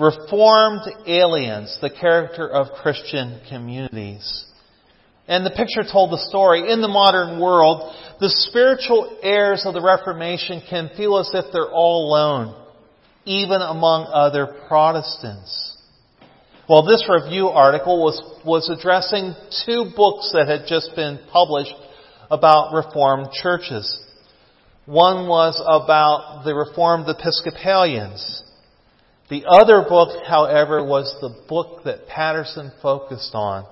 Reformed 0.00 0.80
Aliens, 1.06 1.76
the 1.82 1.90
Character 1.90 2.48
of 2.48 2.72
Christian 2.80 3.38
Communities. 3.50 4.46
And 5.28 5.44
the 5.44 5.50
picture 5.50 5.82
told 5.82 6.10
the 6.10 6.26
story. 6.30 6.72
In 6.72 6.80
the 6.80 6.88
modern 6.88 7.38
world, 7.38 7.94
the 8.18 8.30
spiritual 8.30 9.18
heirs 9.22 9.64
of 9.66 9.74
the 9.74 9.82
Reformation 9.82 10.62
can 10.70 10.88
feel 10.96 11.18
as 11.18 11.30
if 11.34 11.52
they're 11.52 11.70
all 11.70 12.08
alone, 12.08 12.66
even 13.26 13.60
among 13.60 14.06
other 14.10 14.46
Protestants. 14.68 15.76
Well, 16.66 16.86
this 16.86 17.06
review 17.06 17.48
article 17.48 18.02
was, 18.02 18.22
was 18.42 18.70
addressing 18.70 19.34
two 19.66 19.92
books 19.94 20.32
that 20.32 20.48
had 20.48 20.66
just 20.66 20.96
been 20.96 21.20
published 21.30 21.74
about 22.30 22.72
Reformed 22.72 23.28
churches. 23.32 24.02
One 24.86 25.28
was 25.28 25.60
about 25.60 26.44
the 26.44 26.54
Reformed 26.54 27.06
Episcopalians. 27.06 28.44
The 29.30 29.44
other 29.46 29.84
book, 29.88 30.24
however, 30.26 30.84
was 30.84 31.16
the 31.20 31.32
book 31.48 31.84
that 31.84 32.08
Patterson 32.08 32.72
focused 32.82 33.30
on. 33.32 33.64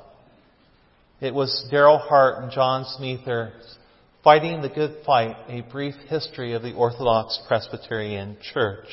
It 1.20 1.34
was 1.34 1.66
Darrell 1.68 1.98
Hart 1.98 2.44
and 2.44 2.52
John 2.52 2.84
Smeaker's 2.96 3.76
Fighting 4.22 4.62
the 4.62 4.68
Good 4.68 5.04
Fight, 5.04 5.36
a 5.48 5.62
brief 5.62 5.94
history 6.08 6.52
of 6.52 6.62
the 6.62 6.74
Orthodox 6.74 7.40
Presbyterian 7.48 8.36
Church. 8.52 8.86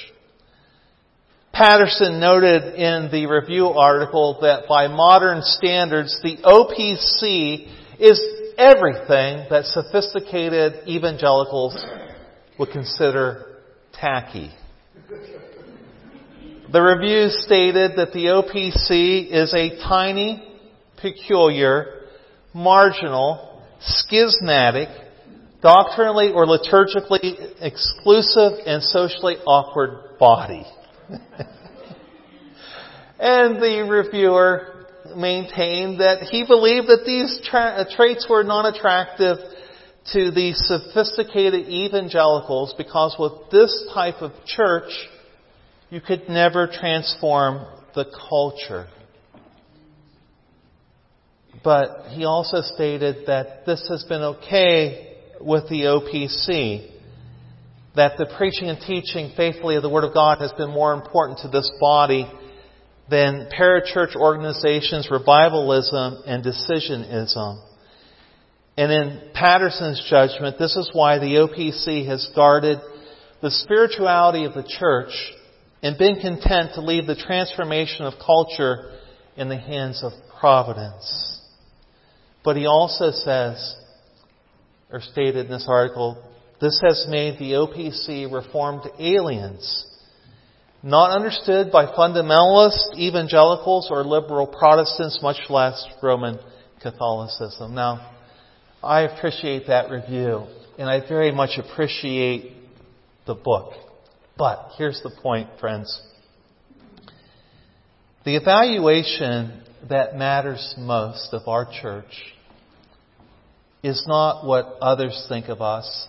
Patterson 1.54 2.20
noted 2.20 2.74
in 2.74 3.12
the 3.12 3.28
review 3.28 3.68
article 3.68 4.40
that 4.42 4.68
by 4.68 4.88
modern 4.88 5.44
standards, 5.44 6.20
the 6.24 6.38
OPC 6.38 7.68
is 8.00 8.20
everything 8.58 9.46
that 9.52 9.66
sophisticated 9.66 10.88
evangelicals 10.88 11.78
would 12.58 12.72
consider 12.72 13.58
tacky. 13.94 14.52
The 16.76 16.84
review 16.84 17.30
stated 17.30 17.96
that 17.96 18.12
the 18.12 18.26
OPC 18.36 19.32
is 19.32 19.54
a 19.54 19.82
tiny, 19.88 20.46
peculiar, 20.98 22.02
marginal, 22.54 23.64
schismatic, 23.80 24.90
doctrinally 25.62 26.34
or 26.34 26.46
liturgically 26.46 27.56
exclusive, 27.62 28.60
and 28.66 28.84
socially 28.84 29.36
awkward 29.48 30.20
body. 30.20 30.66
and 33.22 33.56
the 33.56 33.88
reviewer 33.90 34.88
maintained 35.16 36.02
that 36.02 36.24
he 36.24 36.46
believed 36.46 36.88
that 36.88 37.06
these 37.06 37.40
tra- 37.46 37.86
uh, 37.88 37.96
traits 37.96 38.28
were 38.30 38.44
non 38.44 38.66
attractive 38.66 39.38
to 40.12 40.30
the 40.30 40.52
sophisticated 40.56 41.70
evangelicals 41.70 42.74
because 42.78 43.16
with 43.18 43.50
this 43.50 43.90
type 43.94 44.16
of 44.16 44.34
church, 44.46 44.92
you 45.90 46.02
could 46.02 46.28
never 46.30 46.68
transform 46.68 47.66
the 47.94 48.06
culture. 48.30 48.88
But 51.64 52.10
he 52.12 52.26
also 52.26 52.62
stated 52.62 53.28
that 53.28 53.66
this 53.66 53.86
has 53.90 54.04
been 54.04 54.22
okay 54.22 55.18
with 55.40 55.70
the 55.70 55.84
OPC, 55.84 56.92
that 57.96 58.18
the 58.18 58.34
preaching 58.38 58.70
and 58.70 58.80
teaching 58.80 59.32
faithfully 59.38 59.76
of 59.76 59.84
the 59.84 59.90
Word 59.90 60.04
of 60.04 60.14
God 60.14 60.40
has 60.40 60.52
been 60.54 60.70
more 60.70 60.94
important 60.94 61.40
to 61.40 61.48
this 61.48 61.72
body 61.80 62.30
than 63.10 63.48
parachurch 63.58 64.16
organizations, 64.16 65.10
revivalism, 65.10 66.24
and 66.26 66.44
decisionism. 66.44 67.62
And 68.78 68.92
in 68.92 69.22
Patterson's 69.34 70.06
judgment, 70.10 70.58
this 70.60 70.76
is 70.76 70.90
why 70.92 71.20
the 71.20 71.48
OPC 71.48 72.08
has 72.08 72.30
guarded 72.36 72.80
the 73.42 73.52
spirituality 73.52 74.44
of 74.44 74.54
the 74.54 74.68
church 74.68 75.14
and 75.86 76.00
been 76.00 76.16
content 76.16 76.72
to 76.74 76.82
leave 76.82 77.06
the 77.06 77.16
transformation 77.16 78.08
of 78.08 78.14
culture 78.26 78.90
in 79.38 79.50
the 79.50 79.58
hands 79.58 80.04
of 80.04 80.14
providence. 80.40 81.40
But 82.44 82.58
he 82.58 82.66
also 82.66 83.12
says, 83.12 83.76
or 84.92 85.00
stated 85.00 85.46
in 85.46 85.52
this 85.52 85.68
article, 85.70 86.28
this 86.60 86.82
has 86.84 87.06
made 87.08 87.38
the 87.38 87.52
OPC 87.52 88.34
reformed 88.34 88.90
aliens, 88.98 89.86
not 90.82 91.12
understood 91.12 91.72
by 91.72 91.86
fundamentalist 91.86 92.98
evangelicals 92.98 93.90
or 93.92 94.04
liberal 94.04 94.48
Protestants, 94.48 95.20
much 95.22 95.38
less 95.50 95.86
Roman 96.02 96.40
Catholicism. 96.82 97.76
Now, 97.76 98.12
I 98.82 99.02
appreciate 99.02 99.68
that 99.68 99.92
review, 99.92 100.48
and 100.80 100.90
I 100.90 101.08
very 101.08 101.32
much 101.32 101.60
appreciate 101.60 102.54
the 103.28 103.36
book. 103.36 103.85
But 104.38 104.72
here's 104.78 105.02
the 105.02 105.12
point, 105.22 105.50
friends. 105.60 106.02
The 108.26 108.36
evaluation 108.36 109.64
that 109.88 110.18
matters 110.18 110.76
most 110.78 111.30
of 111.34 111.48
our 111.48 111.66
church 111.82 112.34
is 113.84 114.04
not 114.08 114.46
what 114.46 114.78
others 114.82 115.26
think 115.30 115.48
of 115.48 115.62
us, 115.62 116.08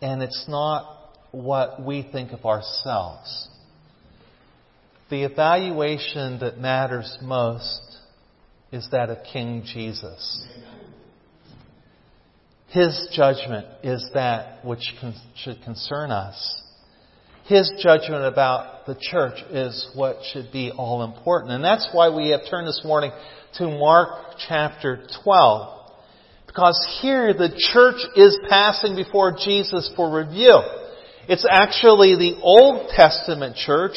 and 0.00 0.22
it's 0.22 0.46
not 0.48 1.10
what 1.32 1.84
we 1.84 2.08
think 2.10 2.32
of 2.32 2.46
ourselves. 2.46 3.48
The 5.10 5.24
evaluation 5.24 6.38
that 6.38 6.58
matters 6.58 7.18
most 7.20 7.98
is 8.70 8.88
that 8.92 9.10
of 9.10 9.18
King 9.32 9.64
Jesus. 9.66 10.46
His 12.68 13.08
judgment 13.12 13.66
is 13.82 14.08
that 14.14 14.64
which 14.64 14.94
should 15.34 15.60
concern 15.62 16.12
us. 16.12 16.62
His 17.50 17.68
judgment 17.82 18.26
about 18.26 18.86
the 18.86 18.94
church 18.94 19.42
is 19.50 19.90
what 19.96 20.18
should 20.32 20.52
be 20.52 20.70
all 20.70 21.02
important. 21.02 21.50
And 21.50 21.64
that's 21.64 21.88
why 21.90 22.08
we 22.08 22.28
have 22.28 22.42
turned 22.48 22.68
this 22.68 22.82
morning 22.84 23.10
to 23.54 23.66
Mark 23.66 24.36
chapter 24.46 25.04
12. 25.24 25.90
Because 26.46 26.98
here 27.02 27.34
the 27.34 27.48
church 27.72 27.96
is 28.14 28.38
passing 28.48 28.94
before 28.94 29.32
Jesus 29.32 29.92
for 29.96 30.16
review. 30.16 30.60
It's 31.28 31.44
actually 31.50 32.14
the 32.14 32.40
Old 32.40 32.88
Testament 32.94 33.56
church, 33.56 33.96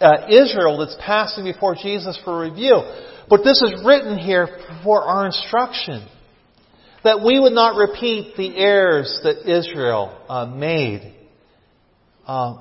uh, 0.00 0.28
Israel, 0.28 0.78
that's 0.78 0.96
passing 1.04 1.42
before 1.42 1.74
Jesus 1.74 2.20
for 2.24 2.40
review. 2.40 2.82
But 3.28 3.42
this 3.42 3.60
is 3.62 3.82
written 3.84 4.16
here 4.16 4.46
for 4.84 5.02
our 5.02 5.26
instruction. 5.26 6.06
That 7.02 7.20
we 7.20 7.40
would 7.40 7.52
not 7.52 7.74
repeat 7.74 8.36
the 8.36 8.56
errors 8.56 9.18
that 9.24 9.50
Israel 9.50 10.16
uh, 10.28 10.46
made. 10.46 11.16
Uh, 12.30 12.56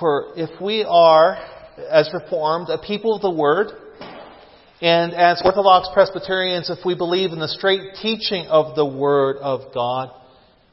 for 0.00 0.32
if 0.34 0.60
we 0.60 0.82
are, 0.82 1.38
as 1.88 2.10
Reformed, 2.12 2.68
a 2.70 2.78
people 2.78 3.14
of 3.14 3.22
the 3.22 3.30
Word, 3.30 3.68
and 4.80 5.14
as 5.14 5.40
Orthodox 5.44 5.90
Presbyterians, 5.94 6.68
if 6.70 6.84
we 6.84 6.96
believe 6.96 7.30
in 7.30 7.38
the 7.38 7.46
straight 7.46 7.94
teaching 8.02 8.46
of 8.48 8.74
the 8.74 8.84
Word 8.84 9.36
of 9.36 9.72
God, 9.72 10.10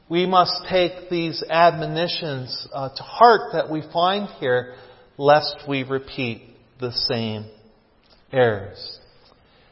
we 0.09 0.25
must 0.25 0.63
take 0.67 1.11
these 1.11 1.43
admonitions 1.47 2.67
uh, 2.73 2.89
to 2.89 3.03
heart 3.03 3.51
that 3.53 3.69
we 3.69 3.83
find 3.93 4.27
here, 4.39 4.73
lest 5.19 5.55
we 5.67 5.83
repeat 5.83 6.41
the 6.79 6.91
same 6.91 7.45
errors. 8.33 8.99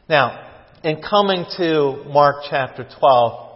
Now, 0.08 0.52
in 0.84 1.02
coming 1.02 1.46
to 1.56 2.04
Mark 2.06 2.44
chapter 2.48 2.88
12, 3.00 3.47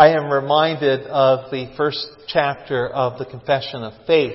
I 0.00 0.16
am 0.16 0.32
reminded 0.32 1.02
of 1.08 1.50
the 1.50 1.74
first 1.76 2.08
chapter 2.26 2.88
of 2.88 3.18
the 3.18 3.26
Confession 3.26 3.82
of 3.82 3.92
Faith. 4.06 4.32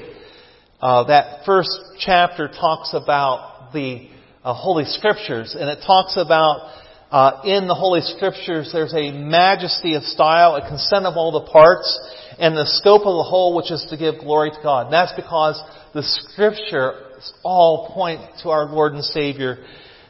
Uh, 0.80 1.06
that 1.06 1.44
first 1.44 1.72
chapter 1.98 2.48
talks 2.48 2.94
about 2.94 3.74
the 3.74 4.08
uh, 4.44 4.54
Holy 4.54 4.86
Scriptures, 4.86 5.56
and 5.60 5.68
it 5.68 5.84
talks 5.84 6.18
about 6.18 6.72
uh, 7.10 7.42
in 7.46 7.68
the 7.68 7.74
Holy 7.74 8.02
Scriptures 8.02 8.70
there's 8.72 8.94
a 8.94 9.12
majesty 9.12 9.96
of 9.96 10.04
style, 10.04 10.56
a 10.56 10.70
consent 10.70 11.08
of 11.08 11.18
all 11.18 11.32
the 11.32 11.52
parts, 11.52 12.00
and 12.38 12.56
the 12.56 12.68
scope 12.68 13.02
of 13.02 13.18
the 13.18 13.28
whole, 13.28 13.56
which 13.56 13.72
is 13.72 13.88
to 13.90 13.98
give 13.98 14.20
glory 14.20 14.52
to 14.52 14.60
God. 14.62 14.86
And 14.86 14.94
that's 14.94 15.14
because 15.14 15.60
the 15.96 16.04
Scriptures 16.04 17.34
all 17.44 17.92
point 17.92 18.22
to 18.44 18.50
our 18.50 18.68
Lord 18.68 18.94
and 18.94 19.04
Savior, 19.04 19.66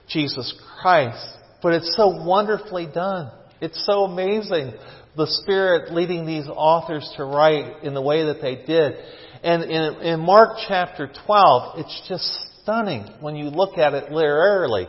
Jesus 0.10 0.54
Christ. 0.82 1.26
But 1.64 1.76
it's 1.76 1.96
so 1.96 2.10
wonderfully 2.26 2.90
done. 2.94 3.32
It's 3.62 3.86
so 3.86 4.04
amazing. 4.04 4.74
The 5.18 5.28
Spirit 5.28 5.94
leading 5.94 6.26
these 6.26 6.48
authors 6.48 7.10
to 7.16 7.24
write 7.24 7.84
in 7.84 7.94
the 7.94 8.02
way 8.02 8.26
that 8.26 8.42
they 8.42 8.56
did. 8.56 8.96
And 9.44 9.64
in, 9.64 10.02
in 10.02 10.20
Mark 10.20 10.58
chapter 10.68 11.10
12, 11.26 11.80
it's 11.80 12.02
just 12.08 12.24
stunning 12.62 13.08
when 13.22 13.36
you 13.36 13.46
look 13.46 13.78
at 13.78 13.94
it 13.94 14.12
literally. 14.12 14.88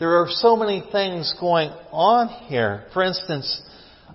There 0.00 0.20
are 0.20 0.26
so 0.28 0.56
many 0.56 0.82
things 0.90 1.32
going 1.38 1.70
on 1.92 2.28
here. 2.48 2.86
For 2.92 3.04
instance, 3.04 3.62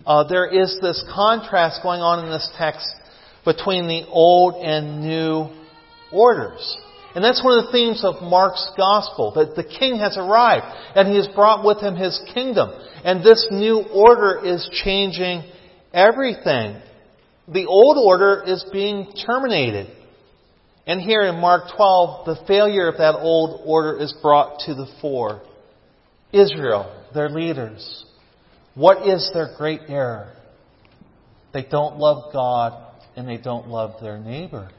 uh, 0.06 0.28
there 0.28 0.48
is 0.48 0.78
this 0.82 1.04
contrast 1.14 1.82
going 1.82 2.02
on 2.02 2.26
in 2.26 2.32
this 2.32 2.50
text 2.58 2.88
between 3.46 3.88
the 3.88 4.06
old 4.08 4.56
and 4.64 5.02
new 5.02 5.50
orders. 6.12 6.78
And 7.16 7.24
that's 7.24 7.44
one 7.44 7.60
of 7.60 7.66
the 7.66 7.72
themes 7.72 8.04
of 8.04 8.22
Mark's 8.24 8.72
gospel, 8.76 9.34
that 9.36 9.56
the 9.56 9.64
king 9.64 10.00
has 10.00 10.18
arrived 10.18 10.66
and 10.96 11.08
he 11.08 11.16
has 11.18 11.28
brought 11.28 11.64
with 11.64 11.80
him 11.80 11.96
his 11.96 12.20
kingdom. 12.34 12.70
And 13.04 13.24
this 13.24 13.48
new 13.52 13.86
order 13.94 14.42
is 14.44 14.68
changing 14.84 15.44
everything. 15.94 16.82
The 17.48 17.66
old 17.66 17.98
order 17.98 18.44
is 18.46 18.66
being 18.72 19.14
terminated. 19.26 19.88
And 20.86 21.00
here 21.00 21.22
in 21.22 21.40
Mark 21.40 21.76
12, 21.76 22.26
the 22.26 22.46
failure 22.46 22.90
of 22.90 22.98
that 22.98 23.16
old 23.16 23.62
order 23.66 23.98
is 24.00 24.14
brought 24.22 24.60
to 24.66 24.74
the 24.74 24.88
fore. 25.02 25.42
Israel, 26.32 27.06
their 27.14 27.30
leaders, 27.30 28.06
what 28.76 29.08
is 29.08 29.30
their 29.34 29.56
great 29.58 29.82
error? 29.88 30.34
They 31.54 31.64
don't 31.64 31.98
love 31.98 32.34
God 32.34 32.94
and 33.16 33.28
they 33.28 33.38
don't 33.38 33.68
love 33.68 34.02
their 34.02 34.18
neighbor. 34.18 34.70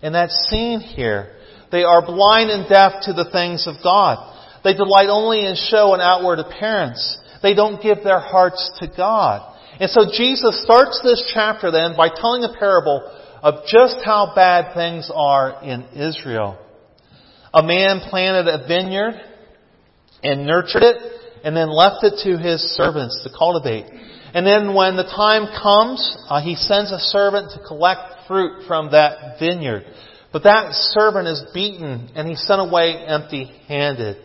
And 0.00 0.14
that's 0.14 0.46
seen 0.48 0.80
here. 0.80 1.34
They 1.72 1.82
are 1.82 2.04
blind 2.04 2.50
and 2.50 2.68
deaf 2.68 3.02
to 3.02 3.12
the 3.12 3.28
things 3.32 3.66
of 3.66 3.76
God. 3.82 4.36
They 4.62 4.74
delight 4.74 5.08
only 5.08 5.44
in 5.44 5.56
show 5.70 5.92
and 5.92 6.02
outward 6.02 6.38
appearance. 6.38 7.18
They 7.42 7.54
don't 7.54 7.82
give 7.82 8.04
their 8.04 8.20
hearts 8.20 8.78
to 8.80 8.86
God. 8.86 9.56
And 9.80 9.90
so 9.90 10.06
Jesus 10.12 10.62
starts 10.64 11.00
this 11.02 11.22
chapter 11.32 11.70
then 11.70 11.96
by 11.96 12.08
telling 12.08 12.44
a 12.44 12.52
parable 12.58 13.00
of 13.42 13.64
just 13.66 13.98
how 14.04 14.32
bad 14.34 14.74
things 14.74 15.10
are 15.14 15.62
in 15.62 15.84
Israel. 15.94 16.58
A 17.54 17.62
man 17.62 18.00
planted 18.10 18.48
a 18.48 18.66
vineyard 18.66 19.20
and 20.22 20.46
nurtured 20.46 20.82
it 20.82 20.96
and 21.44 21.56
then 21.56 21.70
left 21.70 22.02
it 22.02 22.20
to 22.24 22.42
his 22.42 22.60
servants 22.76 23.22
to 23.22 23.30
cultivate. 23.36 23.86
And 24.34 24.46
then 24.46 24.74
when 24.74 24.96
the 24.96 25.04
time 25.04 25.46
comes, 25.62 26.16
uh, 26.28 26.42
he 26.42 26.56
sends 26.56 26.92
a 26.92 26.98
servant 26.98 27.52
to 27.52 27.66
collect 27.66 28.26
fruit 28.26 28.66
from 28.66 28.90
that 28.90 29.38
vineyard. 29.38 29.84
But 30.32 30.42
that 30.42 30.72
servant 30.72 31.28
is 31.28 31.42
beaten 31.54 32.10
and 32.14 32.28
he's 32.28 32.44
sent 32.46 32.60
away 32.60 32.96
empty 33.06 33.44
handed. 33.68 34.16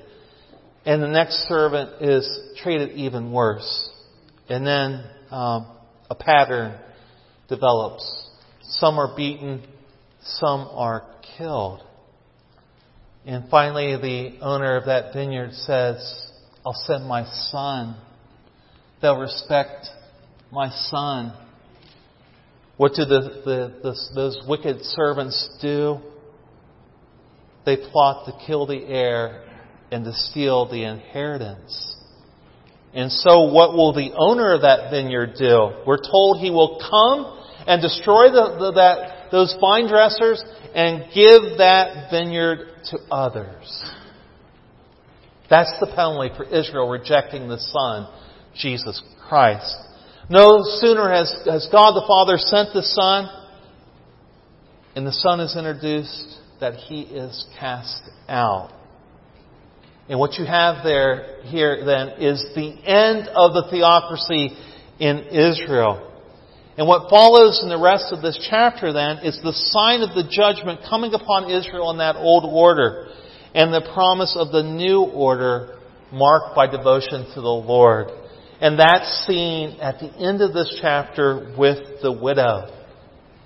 And 0.86 1.02
the 1.02 1.08
next 1.08 1.48
servant 1.48 2.02
is 2.02 2.28
treated 2.58 2.92
even 2.98 3.32
worse. 3.32 3.90
And 4.50 4.68
then 4.68 5.06
um, 5.34 5.68
a 6.12 6.16
pattern 6.16 6.80
develops. 7.50 8.30
Some 8.62 9.00
are 9.00 9.16
beaten, 9.16 9.64
some 10.22 10.68
are 10.72 11.08
killed. 11.38 11.82
And 13.26 13.50
finally, 13.50 13.96
the 13.96 14.46
owner 14.46 14.78
of 14.78 14.86
that 14.86 15.14
vineyard 15.14 15.54
says, 15.54 16.32
I'll 16.64 16.80
send 16.86 17.06
my 17.06 17.26
son. 17.50 17.96
They'll 19.02 19.18
respect 19.18 19.88
my 20.52 20.70
son. 20.70 21.34
What 22.78 22.94
do 22.96 23.06
the, 23.06 23.42
the, 23.44 23.80
the, 23.82 23.96
those 24.14 24.40
wicked 24.48 24.82
servants 24.82 25.58
do? 25.62 25.98
They 27.66 27.78
plot 27.78 28.28
to 28.28 28.46
kill 28.46 28.68
the 28.68 28.84
heir 28.86 29.46
and 29.92 30.06
to 30.06 30.14
steal 30.14 30.70
the 30.70 30.84
inheritance. 30.84 31.96
And 32.94 33.12
so 33.12 33.52
what 33.52 33.74
will 33.74 33.94
the 33.94 34.12
owner 34.16 34.54
of 34.54 34.62
that 34.62 34.92
vineyard 34.92 35.34
do? 35.38 35.72
We're 35.86 35.98
told 35.98 36.40
he 36.40 36.52
will 36.52 36.80
come 36.80 37.40
and 37.66 37.82
destroy 37.82 38.30
the, 38.30 38.58
the, 38.60 38.72
that, 38.74 39.32
those 39.32 39.56
vine 39.60 39.88
dressers 39.88 40.44
and 40.76 41.06
give 41.14 41.58
that 41.58 42.12
vineyard 42.12 42.70
to 42.92 42.98
others. 43.12 43.84
That's 45.50 45.74
the 45.80 45.88
penalty 45.88 46.36
for 46.36 46.46
Israel 46.46 46.90
rejecting 46.90 47.48
the 47.48 47.60
Son, 47.60 48.08
Jesus 48.56 49.02
Christ. 49.28 49.76
No 50.30 50.62
sooner 50.64 51.12
has, 51.12 51.32
has 51.46 51.68
God 51.72 51.94
the 51.94 52.06
Father 52.08 52.38
sent 52.38 52.74
the 52.74 52.84
Son, 52.84 53.28
and 54.96 55.06
the 55.06 55.12
Son 55.12 55.40
is 55.40 55.56
introduced, 55.58 56.40
that 56.60 56.76
He 56.76 57.02
is 57.02 57.46
cast 57.60 58.04
out. 58.30 58.72
And 60.10 60.20
what 60.20 60.34
you 60.34 60.46
have 60.46 60.84
there, 60.84 61.42
here 61.44 61.86
then, 61.86 62.10
is 62.20 62.44
the 62.56 62.72
end 62.86 63.30
of 63.30 63.54
the 63.54 63.68
theocracy 63.72 64.52
in 65.00 65.20
Israel. 65.32 66.10
And 66.78 66.88
what 66.88 67.10
follows 67.10 67.62
in 67.64 67.70
the 67.70 67.80
rest 67.80 68.12
of 68.12 68.22
this 68.22 68.38
chapter 68.50 68.92
then 68.92 69.20
is 69.20 69.40
the 69.44 69.54
sign 69.54 70.02
of 70.02 70.16
the 70.16 70.28
judgment 70.30 70.82
coming 70.90 71.14
upon 71.14 71.50
Israel 71.50 71.92
in 71.92 72.00
that 72.00 72.16
old 72.16 72.46
order 72.46 73.08
and 73.54 73.72
the 73.72 73.88
promise 73.94 74.36
of 74.38 74.52
the 74.52 74.64
new 74.64 75.04
order 75.04 75.80
marked 76.12 76.56
by 76.56 76.68
devotion 76.68 77.26
to 77.36 77.42
the 77.42 77.48
Lord. 77.48 78.08
And 78.60 78.80
that's 78.80 79.26
seen 79.28 79.80
at 79.82 80.00
the 80.00 80.12
end 80.18 80.42
of 80.42 80.54
this 80.54 80.80
chapter 80.82 81.54
with 81.58 82.02
the 82.02 82.12
widow. 82.12 82.72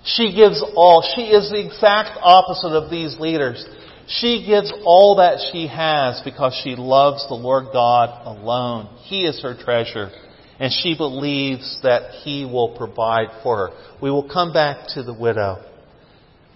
She 0.03 0.33
gives 0.33 0.63
all. 0.75 1.03
She 1.15 1.23
is 1.23 1.49
the 1.49 1.65
exact 1.65 2.17
opposite 2.21 2.71
of 2.71 2.89
these 2.89 3.17
leaders. 3.19 3.65
She 4.07 4.45
gives 4.47 4.71
all 4.85 5.17
that 5.17 5.49
she 5.51 5.67
has 5.67 6.21
because 6.23 6.59
she 6.63 6.75
loves 6.75 7.27
the 7.27 7.35
Lord 7.35 7.67
God 7.73 8.25
alone. 8.25 8.87
He 9.03 9.25
is 9.25 9.41
her 9.41 9.55
treasure 9.55 10.11
and 10.59 10.71
she 10.71 10.95
believes 10.95 11.79
that 11.83 12.21
He 12.23 12.45
will 12.45 12.75
provide 12.77 13.27
for 13.43 13.57
her. 13.57 13.69
We 14.01 14.09
will 14.09 14.27
come 14.27 14.53
back 14.53 14.87
to 14.95 15.03
the 15.03 15.13
widow. 15.13 15.63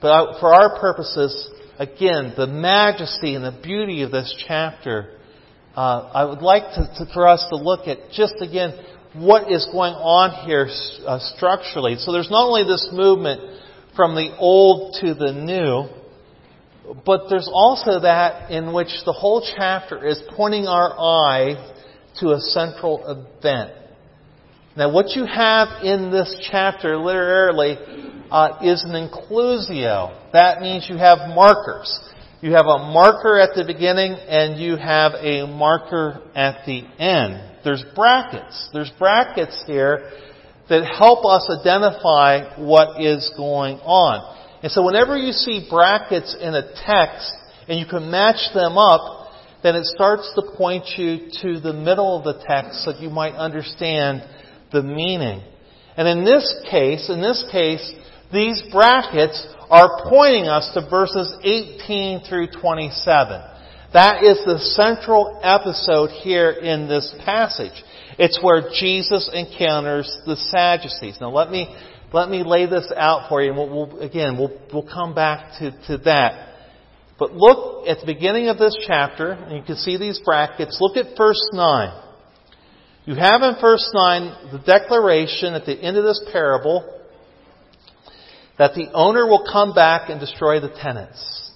But 0.01 0.39
for 0.39 0.53
our 0.53 0.79
purposes, 0.79 1.49
again, 1.77 2.33
the 2.35 2.47
majesty 2.47 3.35
and 3.35 3.45
the 3.45 3.59
beauty 3.61 4.01
of 4.01 4.11
this 4.11 4.33
chapter, 4.47 5.17
uh, 5.75 6.09
I 6.13 6.25
would 6.25 6.41
like 6.41 6.63
to, 6.73 7.05
to, 7.05 7.13
for 7.13 7.27
us 7.27 7.45
to 7.49 7.55
look 7.57 7.87
at 7.87 8.11
just 8.11 8.35
again 8.41 8.73
what 9.13 9.51
is 9.51 9.67
going 9.71 9.93
on 9.93 10.45
here 10.45 10.67
uh, 11.05 11.19
structurally. 11.35 11.97
So 11.97 12.11
there's 12.11 12.31
not 12.31 12.47
only 12.47 12.63
this 12.63 12.89
movement 12.91 13.59
from 13.95 14.15
the 14.15 14.35
old 14.37 14.95
to 15.01 15.13
the 15.13 15.33
new, 15.33 16.00
but 17.05 17.29
there's 17.29 17.49
also 17.51 17.99
that 18.01 18.51
in 18.51 18.73
which 18.73 18.89
the 19.05 19.13
whole 19.13 19.45
chapter 19.55 20.05
is 20.05 20.21
pointing 20.35 20.67
our 20.67 20.97
eye 20.99 21.73
to 22.19 22.31
a 22.31 22.39
central 22.39 23.03
event. 23.07 23.71
Now, 24.75 24.91
what 24.91 25.15
you 25.15 25.25
have 25.25 25.83
in 25.83 26.11
this 26.11 26.33
chapter 26.49 26.97
literally 26.97 27.77
uh, 28.29 28.59
is 28.63 28.83
an 28.83 28.91
inclusio. 28.91 30.31
That 30.31 30.61
means 30.61 30.87
you 30.89 30.97
have 30.97 31.29
markers. 31.35 31.99
You 32.41 32.53
have 32.53 32.65
a 32.65 32.91
marker 32.91 33.39
at 33.39 33.53
the 33.55 33.65
beginning 33.65 34.13
and 34.13 34.59
you 34.59 34.77
have 34.77 35.13
a 35.13 35.45
marker 35.45 36.21
at 36.33 36.65
the 36.65 36.83
end. 36.97 37.59
There's 37.63 37.83
brackets. 37.93 38.69
There's 38.73 38.91
brackets 38.97 39.63
here 39.67 40.09
that 40.69 40.85
help 40.97 41.25
us 41.25 41.47
identify 41.59 42.59
what 42.59 43.01
is 43.01 43.31
going 43.35 43.77
on. 43.79 44.40
And 44.63 44.71
so 44.71 44.85
whenever 44.85 45.17
you 45.17 45.31
see 45.31 45.67
brackets 45.69 46.35
in 46.39 46.53
a 46.53 46.73
text 46.85 47.33
and 47.67 47.79
you 47.79 47.85
can 47.85 48.11
match 48.11 48.53
them 48.53 48.77
up, 48.77 49.31
then 49.63 49.75
it 49.75 49.85
starts 49.85 50.31
to 50.35 50.55
point 50.57 50.85
you 50.97 51.29
to 51.41 51.59
the 51.59 51.73
middle 51.73 52.17
of 52.17 52.23
the 52.23 52.43
text 52.45 52.83
so 52.83 52.91
that 52.91 53.01
you 53.01 53.09
might 53.09 53.33
understand 53.33 54.23
the 54.71 54.81
meaning. 54.81 55.41
And 55.97 56.07
in 56.07 56.25
this 56.25 56.63
case, 56.69 57.09
in 57.09 57.21
this 57.21 57.43
case, 57.51 57.93
these 58.31 58.63
brackets 58.71 59.45
are 59.69 60.09
pointing 60.09 60.47
us 60.47 60.69
to 60.73 60.89
verses 60.89 61.33
18 61.43 62.21
through 62.27 62.47
27. 62.59 63.41
That 63.93 64.23
is 64.23 64.39
the 64.45 64.59
central 64.59 65.39
episode 65.43 66.11
here 66.23 66.51
in 66.51 66.87
this 66.87 67.13
passage. 67.25 67.83
It's 68.17 68.39
where 68.41 68.69
Jesus 68.79 69.29
encounters 69.33 70.09
the 70.25 70.37
Sadducees. 70.37 71.17
Now 71.19 71.31
let 71.31 71.51
me, 71.51 71.75
let 72.13 72.29
me 72.29 72.43
lay 72.43 72.65
this 72.65 72.91
out 72.95 73.29
for 73.29 73.41
you, 73.41 73.51
and 73.51 73.57
we'll, 73.57 73.87
we'll, 73.87 73.99
again, 74.01 74.37
we'll, 74.37 74.57
we'll 74.73 74.87
come 74.87 75.13
back 75.15 75.59
to, 75.59 75.71
to 75.87 75.97
that. 76.05 76.49
But 77.17 77.33
look 77.33 77.87
at 77.87 77.99
the 77.99 78.05
beginning 78.05 78.49
of 78.49 78.57
this 78.57 78.75
chapter, 78.85 79.31
and 79.31 79.55
you 79.55 79.63
can 79.63 79.75
see 79.75 79.97
these 79.97 80.19
brackets. 80.23 80.77
Look 80.81 80.97
at 80.97 81.15
verse 81.17 81.41
9. 81.53 82.01
You 83.05 83.15
have 83.15 83.41
in 83.41 83.55
verse 83.61 83.89
9 83.93 84.51
the 84.51 84.59
declaration 84.59 85.53
at 85.53 85.65
the 85.65 85.73
end 85.73 85.97
of 85.97 86.03
this 86.03 86.21
parable 86.31 86.99
that 88.57 88.75
the 88.75 88.91
owner 88.93 89.25
will 89.25 89.45
come 89.51 89.73
back 89.73 90.09
and 90.09 90.19
destroy 90.19 90.59
the 90.59 90.69
tenants. 90.69 91.51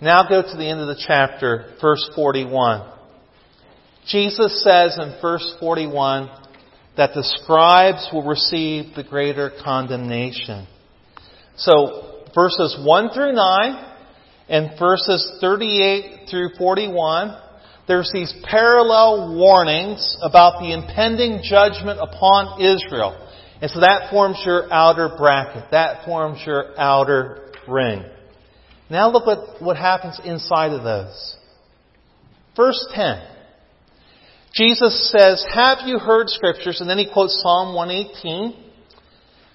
Now 0.00 0.28
go 0.28 0.42
to 0.42 0.56
the 0.56 0.68
end 0.68 0.80
of 0.80 0.86
the 0.86 1.02
chapter, 1.04 1.74
verse 1.80 2.08
41. 2.14 2.92
Jesus 4.06 4.62
says 4.62 4.96
in 4.98 5.18
verse 5.20 5.56
41 5.58 6.30
that 6.98 7.14
the 7.14 7.22
scribes 7.22 8.06
will 8.12 8.24
receive 8.24 8.94
the 8.94 9.02
greater 9.02 9.50
condemnation. 9.64 10.66
So, 11.56 12.24
verses 12.34 12.78
1 12.84 13.10
through 13.14 13.32
9 13.32 13.94
and 14.50 14.78
verses 14.78 15.38
38 15.40 16.28
through 16.28 16.50
41 16.58 17.36
there's 17.88 18.10
these 18.12 18.32
parallel 18.44 19.34
warnings 19.34 20.16
about 20.20 20.60
the 20.60 20.74
impending 20.74 21.40
judgment 21.42 21.98
upon 21.98 22.60
Israel. 22.60 23.16
And 23.62 23.70
so 23.70 23.80
that 23.80 24.10
forms 24.10 24.40
your 24.44 24.70
outer 24.70 25.08
bracket. 25.16 25.70
That 25.70 26.04
forms 26.04 26.38
your 26.44 26.78
outer 26.78 27.50
ring. 27.66 28.04
Now 28.90 29.10
look 29.10 29.26
at 29.26 29.62
what 29.62 29.78
happens 29.78 30.20
inside 30.22 30.72
of 30.72 30.84
those. 30.84 31.36
Verse 32.54 32.86
10. 32.94 33.22
Jesus 34.54 35.10
says, 35.10 35.44
Have 35.52 35.78
you 35.86 35.98
heard 35.98 36.28
scriptures? 36.28 36.80
And 36.80 36.88
then 36.88 36.98
he 36.98 37.10
quotes 37.12 37.40
Psalm 37.42 37.74
118 37.74 38.64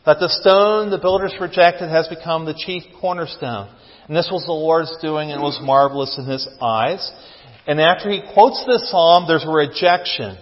that 0.05 0.19
the 0.19 0.29
stone 0.29 0.91
the 0.91 0.97
builders 0.97 1.33
rejected 1.39 1.89
has 1.89 2.07
become 2.07 2.45
the 2.45 2.53
chief 2.53 2.83
cornerstone. 2.99 3.73
And 4.07 4.15
this 4.15 4.29
was 4.31 4.45
the 4.45 4.51
Lord's 4.51 4.95
doing 5.01 5.31
and 5.31 5.39
it 5.39 5.43
was 5.43 5.59
marvelous 5.61 6.17
in 6.17 6.25
his 6.25 6.47
eyes. 6.61 7.09
And 7.65 7.79
after 7.79 8.09
he 8.09 8.21
quotes 8.33 8.63
this 8.65 8.91
psalm, 8.91 9.25
there's 9.27 9.45
a 9.45 9.49
rejection. 9.49 10.37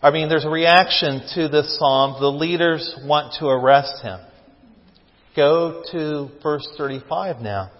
I 0.00 0.12
mean, 0.12 0.28
there's 0.28 0.44
a 0.44 0.50
reaction 0.50 1.22
to 1.34 1.48
this 1.48 1.76
psalm. 1.78 2.20
The 2.20 2.30
leaders 2.30 2.96
want 3.04 3.34
to 3.40 3.46
arrest 3.46 4.02
him. 4.02 4.20
Go 5.34 5.82
to 5.90 6.30
verse 6.40 6.68
35 6.78 7.40
now. 7.40 7.72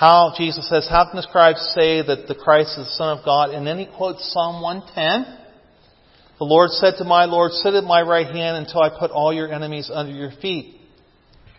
How, 0.00 0.32
Jesus 0.34 0.66
says, 0.66 0.88
how 0.88 1.04
can 1.04 1.16
the 1.16 1.22
scribes 1.28 1.60
say 1.74 2.00
that 2.00 2.26
the 2.26 2.34
Christ 2.34 2.78
is 2.78 2.86
the 2.86 2.92
Son 2.96 3.18
of 3.18 3.22
God? 3.22 3.50
And 3.50 3.66
then 3.66 3.76
he 3.76 3.84
quotes 3.84 4.32
Psalm 4.32 4.62
110. 4.62 5.36
The 6.38 6.44
Lord 6.46 6.70
said 6.70 6.94
to 6.96 7.04
my 7.04 7.26
Lord, 7.26 7.52
sit 7.52 7.74
at 7.74 7.84
my 7.84 8.00
right 8.00 8.24
hand 8.24 8.56
until 8.56 8.80
I 8.80 8.88
put 8.98 9.10
all 9.10 9.30
your 9.30 9.52
enemies 9.52 9.90
under 9.92 10.10
your 10.10 10.30
feet. 10.40 10.80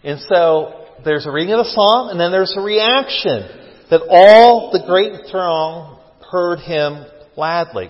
And 0.03 0.19
so, 0.21 0.87
there's 1.05 1.27
a 1.27 1.31
reading 1.31 1.53
of 1.53 1.65
the 1.65 1.69
psalm, 1.69 2.09
and 2.09 2.19
then 2.19 2.31
there's 2.31 2.55
a 2.57 2.61
reaction 2.61 3.45
that 3.91 4.01
all 4.09 4.71
the 4.71 4.81
great 4.87 5.29
throng 5.29 6.01
heard 6.31 6.61
him 6.61 7.05
gladly. 7.35 7.89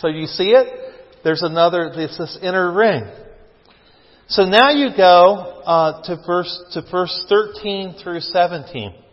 So 0.00 0.08
you 0.08 0.24
see 0.24 0.52
it? 0.52 0.94
There's 1.24 1.42
another, 1.42 1.92
there's 1.94 2.16
this 2.16 2.38
inner 2.40 2.72
ring. 2.72 3.04
So 4.28 4.44
now 4.44 4.70
you 4.70 4.96
go 4.96 5.60
uh, 5.66 6.02
to 6.04 6.22
verse 6.26 6.58
to 6.72 6.80
verse 6.90 7.26
13 7.28 7.96
through 8.02 8.20
17. 8.20 9.03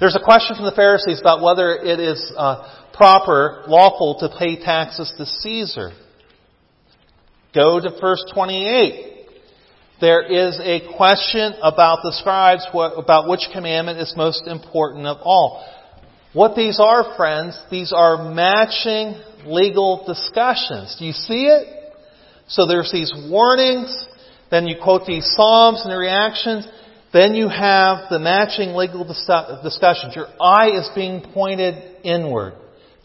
There's 0.00 0.16
a 0.16 0.24
question 0.24 0.56
from 0.56 0.64
the 0.64 0.72
Pharisees 0.72 1.20
about 1.20 1.42
whether 1.42 1.74
it 1.74 2.00
is 2.00 2.32
uh, 2.34 2.86
proper, 2.94 3.64
lawful 3.68 4.16
to 4.20 4.34
pay 4.38 4.56
taxes 4.56 5.12
to 5.18 5.26
Caesar. 5.26 5.90
Go 7.54 7.78
to 7.78 7.90
verse 8.00 8.24
28. 8.32 9.26
There 10.00 10.22
is 10.22 10.58
a 10.58 10.80
question 10.96 11.52
about 11.62 11.98
the 12.02 12.12
scribes, 12.12 12.66
what, 12.72 12.94
about 12.96 13.28
which 13.28 13.48
commandment 13.52 13.98
is 13.98 14.14
most 14.16 14.46
important 14.46 15.06
of 15.06 15.18
all. 15.20 15.68
What 16.32 16.56
these 16.56 16.80
are, 16.80 17.14
friends, 17.18 17.60
these 17.70 17.92
are 17.94 18.32
matching 18.32 19.20
legal 19.44 20.06
discussions. 20.06 20.96
Do 20.98 21.04
you 21.04 21.12
see 21.12 21.44
it? 21.44 21.92
So 22.48 22.66
there's 22.66 22.90
these 22.90 23.12
warnings, 23.28 24.06
then 24.50 24.66
you 24.66 24.76
quote 24.82 25.04
these 25.04 25.30
Psalms 25.36 25.82
and 25.82 25.92
the 25.92 25.98
reactions, 25.98 26.66
then 27.12 27.34
you 27.34 27.48
have 27.48 28.08
the 28.08 28.18
matching 28.18 28.74
legal 28.74 29.04
discussions. 29.04 30.14
Your 30.14 30.28
eye 30.40 30.70
is 30.70 30.88
being 30.94 31.22
pointed 31.34 31.96
inward 32.04 32.54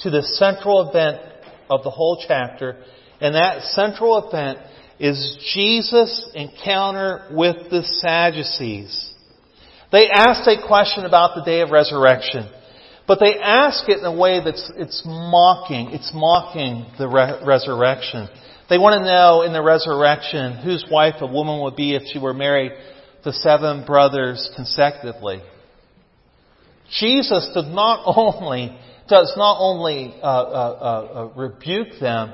to 0.02 0.10
the 0.10 0.22
central 0.22 0.90
event 0.90 1.22
of 1.70 1.84
the 1.84 1.90
whole 1.90 2.24
chapter, 2.28 2.84
and 3.20 3.34
that 3.34 3.64
central 3.72 4.28
event 4.28 4.60
is 5.00 5.38
Jesus' 5.54 6.30
encounter 6.36 7.28
with 7.32 7.70
the 7.72 7.84
Sadducees. 7.84 9.14
They 9.92 10.10
asked 10.10 10.48
a 10.48 10.66
question 10.68 11.06
about 11.06 11.36
the 11.36 11.44
day 11.44 11.62
of 11.62 11.72
resurrection, 11.72 12.50
but 13.08 13.20
they 13.20 13.40
ask 13.40 13.88
it 13.90 14.00
in 14.00 14.06
a 14.06 14.16
way 14.16 14.42
that's 14.44 14.72
it's 14.78 15.02
mocking. 15.06 15.92
It's 15.92 16.12
mocking 16.14 16.86
the 16.98 17.08
re- 17.08 17.42
resurrection. 17.46 18.30
They 18.70 18.78
want 18.78 19.00
to 19.00 19.06
know 19.06 19.44
in 19.44 19.54
the 19.54 19.62
resurrection 19.62 20.58
whose 20.58 20.84
wife 20.92 21.16
a 21.22 21.28
woman 21.28 21.62
would 21.64 21.76
be 21.76 21.96
if 21.96 22.04
she 22.12 22.20
were 22.20 22.34
married 22.34 22.72
to 23.26 23.34
seven 23.34 23.86
brothers 23.86 24.50
consecutively. 24.56 25.42
Jesus 27.00 27.50
does 27.54 27.68
not 27.68 28.04
only 28.18 28.80
does 29.08 29.34
not 29.38 29.58
only 29.60 30.16
uh, 30.22 30.26
uh, 30.26 30.26
uh, 30.26 31.20
uh 31.20 31.40
rebuke 31.40 32.00
them, 32.00 32.34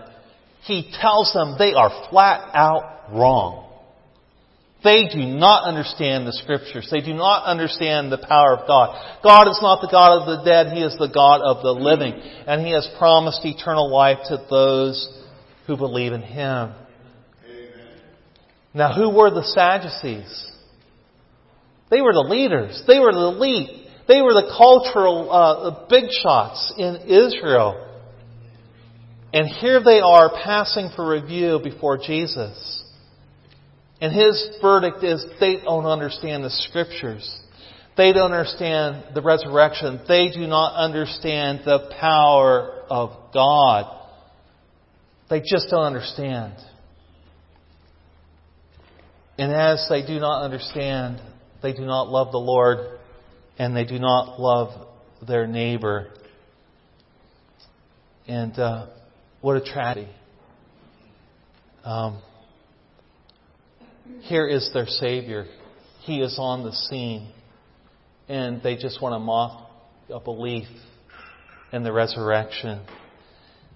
he 0.64 0.90
tells 1.02 1.34
them 1.34 1.56
they 1.58 1.74
are 1.74 2.08
flat 2.10 2.50
out 2.54 3.12
wrong. 3.12 3.70
They 4.84 5.04
do 5.14 5.20
not 5.20 5.64
understand 5.66 6.26
the 6.26 6.34
scriptures. 6.34 6.88
They 6.90 7.02
do 7.02 7.14
not 7.14 7.46
understand 7.46 8.12
the 8.12 8.18
power 8.18 8.58
of 8.58 8.68
God. 8.68 9.22
God 9.24 9.48
is 9.48 9.60
not 9.62 9.82
the 9.82 9.92
God 9.92 10.22
of 10.22 10.26
the 10.26 10.44
dead. 10.50 10.74
He 10.74 10.82
is 10.82 10.98
the 10.98 11.12
God 11.14 11.42
of 11.42 11.62
the 11.62 11.72
living. 11.72 12.14
And 12.14 12.66
He 12.66 12.74
has 12.74 12.90
promised 12.98 13.46
eternal 13.46 13.92
life 13.92 14.18
to 14.30 14.44
those 14.50 15.08
who 15.68 15.78
believe 15.78 16.14
in 16.14 16.24
Him. 16.24 16.72
Amen. 17.46 18.00
Now, 18.74 18.94
who 18.96 19.16
were 19.16 19.30
the 19.30 19.44
Sadducees? 19.44 20.51
They 21.92 22.02
were 22.02 22.14
the 22.14 22.22
leaders. 22.22 22.82
They 22.88 23.00
were 23.00 23.12
the 23.12 23.36
elite. 23.36 23.88
They 24.08 24.22
were 24.22 24.34
the 24.34 24.54
cultural 24.58 25.32
uh, 25.32 25.88
big 25.88 26.06
shots 26.24 26.74
in 26.78 26.96
Israel. 27.08 27.90
And 29.34 29.48
here 29.48 29.82
they 29.84 30.00
are 30.00 30.32
passing 30.44 30.90
for 30.96 31.08
review 31.08 31.60
before 31.64 31.98
Jesus. 31.98 32.84
And 34.02 34.14
his 34.14 34.58
verdict 34.62 35.04
is 35.04 35.24
they 35.40 35.58
don't 35.58 35.86
understand 35.86 36.44
the 36.44 36.50
scriptures. 36.50 37.40
They 37.98 38.14
don't 38.14 38.32
understand 38.32 39.14
the 39.14 39.22
resurrection. 39.22 40.02
They 40.08 40.32
do 40.32 40.48
not 40.48 40.76
understand 40.76 41.62
the 41.66 41.94
power 42.00 42.84
of 42.90 43.34
God. 43.34 43.98
They 45.30 45.40
just 45.40 45.68
don't 45.70 45.84
understand. 45.84 46.54
And 49.38 49.54
as 49.54 49.86
they 49.90 50.06
do 50.06 50.20
not 50.20 50.44
understand, 50.44 51.22
they 51.62 51.74
do 51.74 51.84
not 51.84 52.10
love 52.10 52.32
the 52.32 52.40
Lord 52.40 53.00
and 53.58 53.76
they 53.76 53.86
do 53.86 54.00
not 54.00 54.40
love 54.40 54.88
their 55.28 55.46
neighbor. 55.48 56.08
And 58.28 58.58
uh, 58.58 58.88
what 59.42 59.58
a 59.58 59.62
tragedy. 59.62 60.10
Um, 61.84 62.22
here 64.22 64.48
is 64.48 64.70
their 64.74 64.86
Savior. 64.86 65.46
He 66.02 66.22
is 66.22 66.38
on 66.40 66.64
the 66.64 66.72
scene. 66.72 67.32
And 68.28 68.62
they 68.64 68.76
just 68.76 69.02
want 69.02 69.14
to 69.14 69.20
mock 69.20 69.70
a 70.10 70.20
belief 70.20 70.68
in 71.72 71.84
the 71.84 71.92
resurrection. 71.92 72.82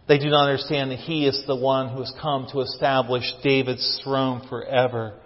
They 0.07 0.19
do 0.19 0.29
not 0.29 0.49
understand 0.49 0.91
that 0.91 0.99
He 0.99 1.27
is 1.27 1.43
the 1.47 1.55
one 1.55 1.89
who 1.89 1.99
has 1.99 2.13
come 2.21 2.47
to 2.51 2.61
establish 2.61 3.23
David's 3.43 4.01
throne 4.03 4.47
forever. 4.47 5.19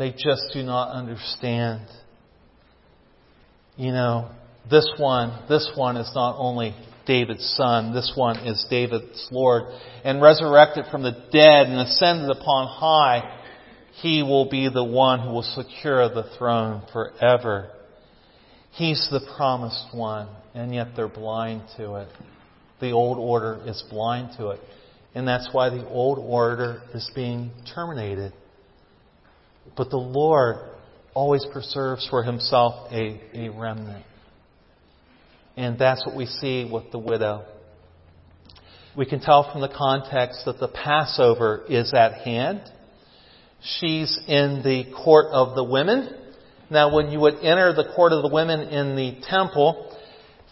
They 0.00 0.12
just 0.12 0.46
do 0.54 0.62
not 0.62 0.92
understand. 0.92 1.82
You 3.76 3.92
know, 3.92 4.30
this 4.70 4.88
one, 4.96 5.44
this 5.46 5.70
one 5.76 5.98
is 5.98 6.10
not 6.14 6.36
only 6.38 6.74
David's 7.06 7.44
son. 7.54 7.92
This 7.92 8.10
one 8.16 8.38
is 8.46 8.64
David's 8.70 9.28
Lord. 9.30 9.64
And 10.02 10.22
resurrected 10.22 10.86
from 10.90 11.02
the 11.02 11.12
dead 11.30 11.66
and 11.66 11.80
ascended 11.80 12.30
upon 12.30 12.68
high, 12.68 13.42
he 14.00 14.22
will 14.22 14.48
be 14.48 14.70
the 14.72 14.82
one 14.82 15.20
who 15.20 15.32
will 15.34 15.42
secure 15.42 16.08
the 16.08 16.30
throne 16.38 16.82
forever. 16.94 17.68
He's 18.70 19.06
the 19.10 19.20
promised 19.36 19.88
one, 19.92 20.28
and 20.54 20.74
yet 20.74 20.96
they're 20.96 21.08
blind 21.08 21.64
to 21.76 21.96
it. 21.96 22.08
The 22.80 22.92
old 22.92 23.18
order 23.18 23.60
is 23.66 23.84
blind 23.90 24.30
to 24.38 24.52
it. 24.52 24.60
And 25.14 25.28
that's 25.28 25.50
why 25.52 25.68
the 25.68 25.86
old 25.86 26.18
order 26.18 26.84
is 26.94 27.10
being 27.14 27.50
terminated. 27.74 28.32
But 29.76 29.90
the 29.90 29.96
Lord 29.96 30.70
always 31.14 31.46
preserves 31.52 32.06
for 32.08 32.22
himself 32.22 32.92
a, 32.92 33.20
a 33.34 33.48
remnant. 33.48 34.04
And 35.56 35.78
that's 35.78 36.04
what 36.06 36.16
we 36.16 36.26
see 36.26 36.68
with 36.70 36.90
the 36.92 36.98
widow. 36.98 37.44
We 38.96 39.06
can 39.06 39.20
tell 39.20 39.50
from 39.52 39.60
the 39.60 39.68
context 39.68 40.42
that 40.46 40.58
the 40.58 40.68
Passover 40.68 41.64
is 41.68 41.92
at 41.94 42.22
hand. 42.22 42.62
She's 43.62 44.18
in 44.26 44.62
the 44.64 44.92
court 45.04 45.26
of 45.32 45.54
the 45.54 45.64
women. 45.64 46.16
Now, 46.70 46.94
when 46.94 47.10
you 47.10 47.20
would 47.20 47.36
enter 47.42 47.72
the 47.72 47.92
court 47.94 48.12
of 48.12 48.22
the 48.22 48.28
women 48.32 48.60
in 48.60 48.96
the 48.96 49.20
temple, 49.28 49.96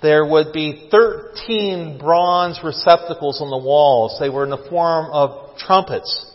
there 0.02 0.24
would 0.24 0.52
be 0.52 0.88
13 0.90 1.98
bronze 1.98 2.60
receptacles 2.62 3.40
on 3.40 3.50
the 3.50 3.64
walls. 3.64 4.18
They 4.20 4.28
were 4.28 4.44
in 4.44 4.50
the 4.50 4.66
form 4.68 5.10
of 5.12 5.56
trumpets. 5.58 6.27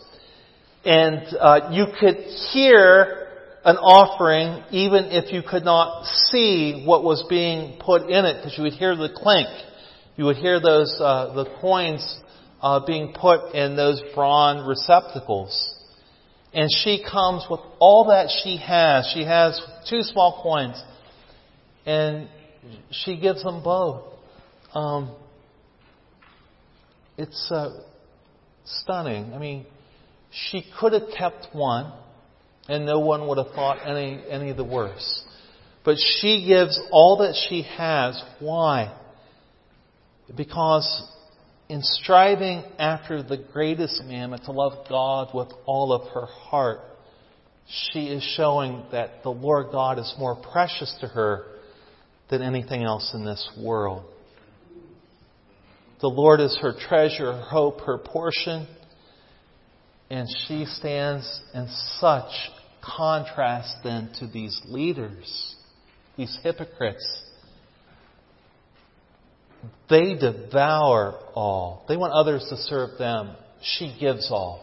And 0.84 1.26
uh, 1.40 1.70
you 1.72 1.86
could 1.98 2.16
hear 2.52 3.28
an 3.64 3.76
offering 3.76 4.62
even 4.70 5.06
if 5.06 5.32
you 5.32 5.42
could 5.42 5.64
not 5.64 6.04
see 6.30 6.84
what 6.84 7.02
was 7.02 7.24
being 7.28 7.78
put 7.80 8.02
in 8.10 8.24
it 8.26 8.36
because 8.36 8.54
you 8.58 8.64
would 8.64 8.74
hear 8.74 8.94
the 8.94 9.08
clink. 9.14 9.48
You 10.16 10.26
would 10.26 10.36
hear 10.36 10.60
those, 10.60 10.94
uh, 11.00 11.32
the 11.34 11.46
coins 11.60 12.20
uh, 12.60 12.84
being 12.86 13.14
put 13.18 13.54
in 13.54 13.76
those 13.76 14.02
bronze 14.14 14.66
receptacles. 14.68 15.74
And 16.52 16.70
she 16.70 17.02
comes 17.02 17.44
with 17.50 17.60
all 17.78 18.08
that 18.08 18.30
she 18.42 18.58
has. 18.58 19.10
She 19.12 19.24
has 19.24 19.60
two 19.88 20.02
small 20.02 20.40
coins. 20.42 20.80
And 21.86 22.28
she 22.90 23.18
gives 23.18 23.42
them 23.42 23.62
both. 23.64 24.02
Um, 24.72 25.16
it's 27.16 27.50
uh, 27.50 27.80
stunning. 28.64 29.32
I 29.34 29.38
mean, 29.38 29.66
she 30.34 30.64
could 30.78 30.92
have 30.92 31.10
kept 31.16 31.48
one 31.52 31.92
and 32.68 32.86
no 32.86 33.00
one 33.00 33.28
would 33.28 33.38
have 33.38 33.52
thought 33.54 33.78
any, 33.86 34.22
any 34.28 34.52
the 34.52 34.64
worse. 34.64 35.24
But 35.84 35.96
she 35.98 36.46
gives 36.46 36.80
all 36.90 37.18
that 37.18 37.34
she 37.48 37.62
has. 37.76 38.20
Why? 38.40 38.96
Because 40.34 41.06
in 41.68 41.80
striving 41.82 42.64
after 42.78 43.22
the 43.22 43.36
greatest 43.52 44.00
commandment, 44.00 44.44
to 44.44 44.52
love 44.52 44.86
God 44.88 45.34
with 45.34 45.52
all 45.66 45.92
of 45.92 46.08
her 46.14 46.26
heart, 46.26 46.80
she 47.66 48.06
is 48.06 48.22
showing 48.36 48.84
that 48.92 49.22
the 49.22 49.30
Lord 49.30 49.66
God 49.72 49.98
is 49.98 50.14
more 50.18 50.36
precious 50.36 50.96
to 51.00 51.06
her 51.08 51.44
than 52.30 52.42
anything 52.42 52.82
else 52.82 53.12
in 53.14 53.24
this 53.24 53.46
world. 53.58 54.04
The 56.00 56.08
Lord 56.08 56.40
is 56.40 56.58
her 56.60 56.74
treasure, 56.88 57.32
her 57.32 57.40
hope, 57.40 57.82
her 57.82 57.98
portion. 57.98 58.66
And 60.10 60.28
she 60.46 60.66
stands 60.66 61.40
in 61.54 61.68
such 61.98 62.30
contrast 62.82 63.76
then 63.82 64.10
to 64.18 64.26
these 64.26 64.60
leaders, 64.66 65.56
these 66.16 66.36
hypocrites. 66.42 67.22
They 69.88 70.14
devour 70.14 71.18
all. 71.34 71.84
They 71.88 71.96
want 71.96 72.12
others 72.12 72.46
to 72.50 72.56
serve 72.56 72.98
them. 72.98 73.36
She 73.62 73.96
gives 73.98 74.30
all. 74.30 74.60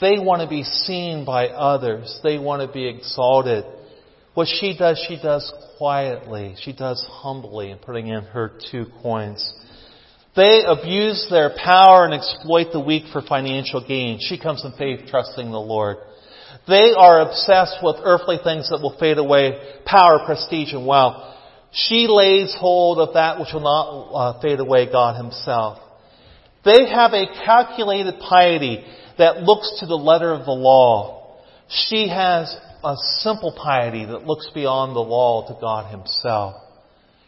They 0.00 0.18
want 0.18 0.42
to 0.42 0.48
be 0.48 0.64
seen 0.64 1.24
by 1.24 1.48
others. 1.48 2.20
They 2.22 2.38
want 2.38 2.66
to 2.66 2.72
be 2.72 2.88
exalted. 2.88 3.64
What 4.34 4.48
she 4.48 4.76
does, 4.76 5.04
she 5.08 5.16
does 5.20 5.52
quietly. 5.78 6.56
She 6.60 6.72
does 6.72 7.04
humbly 7.08 7.70
in 7.70 7.78
putting 7.78 8.08
in 8.08 8.22
her 8.24 8.52
two 8.70 8.86
coins. 9.02 9.52
They 10.34 10.62
abuse 10.66 11.26
their 11.30 11.50
power 11.62 12.06
and 12.06 12.14
exploit 12.14 12.72
the 12.72 12.80
weak 12.80 13.04
for 13.12 13.20
financial 13.20 13.86
gain. 13.86 14.18
She 14.20 14.38
comes 14.38 14.64
in 14.64 14.72
faith, 14.72 15.08
trusting 15.08 15.50
the 15.50 15.60
Lord. 15.60 15.98
They 16.66 16.92
are 16.96 17.20
obsessed 17.20 17.78
with 17.82 17.96
earthly 18.02 18.38
things 18.42 18.70
that 18.70 18.80
will 18.80 18.96
fade 18.98 19.18
away, 19.18 19.80
power, 19.84 20.24
prestige, 20.24 20.72
and 20.72 20.86
wealth. 20.86 21.34
She 21.72 22.06
lays 22.08 22.54
hold 22.58 22.98
of 22.98 23.14
that 23.14 23.38
which 23.40 23.48
will 23.52 23.60
not 23.60 24.12
uh, 24.14 24.40
fade 24.40 24.60
away, 24.60 24.90
God 24.90 25.16
Himself. 25.16 25.78
They 26.64 26.88
have 26.88 27.12
a 27.12 27.26
calculated 27.44 28.14
piety 28.20 28.84
that 29.18 29.42
looks 29.42 29.80
to 29.80 29.86
the 29.86 29.96
letter 29.96 30.32
of 30.32 30.44
the 30.44 30.52
law. 30.52 31.40
She 31.68 32.08
has 32.08 32.54
a 32.84 32.94
simple 33.18 33.52
piety 33.60 34.04
that 34.04 34.26
looks 34.26 34.48
beyond 34.54 34.94
the 34.94 35.00
law 35.00 35.48
to 35.48 35.60
God 35.60 35.90
Himself. 35.90 36.54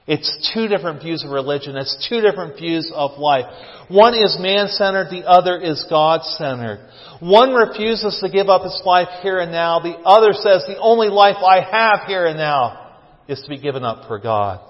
It's 0.07 0.53
two 0.53 0.69
different 0.69 1.03
views 1.03 1.25
of 1.25 1.31
religion. 1.31 1.77
It's 1.77 2.07
two 2.09 2.21
different 2.21 2.57
views 2.59 2.93
of 2.95 3.19
life. 3.19 3.47
One 3.89 4.13
is 4.13 4.37
man-centered, 4.39 5.09
the 5.11 5.27
other 5.27 5.59
is 5.59 5.87
God-centered. 5.89 6.87
One 7.21 7.55
refuses 7.55 8.19
to 8.23 8.29
give 8.29 8.49
up 8.49 8.65
his 8.65 8.83
life 8.85 9.09
here 9.23 9.41
and 9.41 9.51
now. 9.51 9.81
The 9.81 9.97
other 10.05 10.35
says, 10.35 10.65
the 10.67 10.79
only 10.79 11.09
life 11.09 11.37
I 11.37 11.63
have 11.63 12.07
here 12.07 12.27
and 12.27 12.37
now 12.37 12.97
is 13.29 13.41
to 13.43 13.49
be 13.49 13.59
given 13.59 13.83
up 13.83 14.07
for 14.07 14.19
God. 14.19 14.61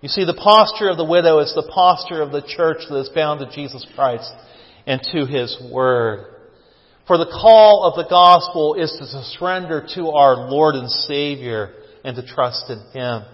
You 0.00 0.08
see, 0.08 0.24
the 0.24 0.34
posture 0.34 0.88
of 0.88 0.96
the 0.96 1.04
widow 1.04 1.38
is 1.40 1.54
the 1.54 1.70
posture 1.70 2.22
of 2.22 2.32
the 2.32 2.42
church 2.42 2.78
that 2.88 2.98
is 2.98 3.10
bound 3.14 3.40
to 3.40 3.54
Jesus 3.54 3.86
Christ 3.94 4.32
and 4.86 5.00
to 5.12 5.26
His 5.26 5.62
Word. 5.70 6.34
For 7.06 7.18
the 7.18 7.26
call 7.26 7.84
of 7.84 8.02
the 8.02 8.08
gospel 8.08 8.74
is 8.74 8.90
to 8.98 9.06
surrender 9.36 9.86
to 9.96 10.08
our 10.08 10.48
Lord 10.48 10.76
and 10.76 10.90
Savior 10.90 11.74
and 12.04 12.16
to 12.16 12.26
trust 12.26 12.70
in 12.70 12.78
Him. 12.92 13.24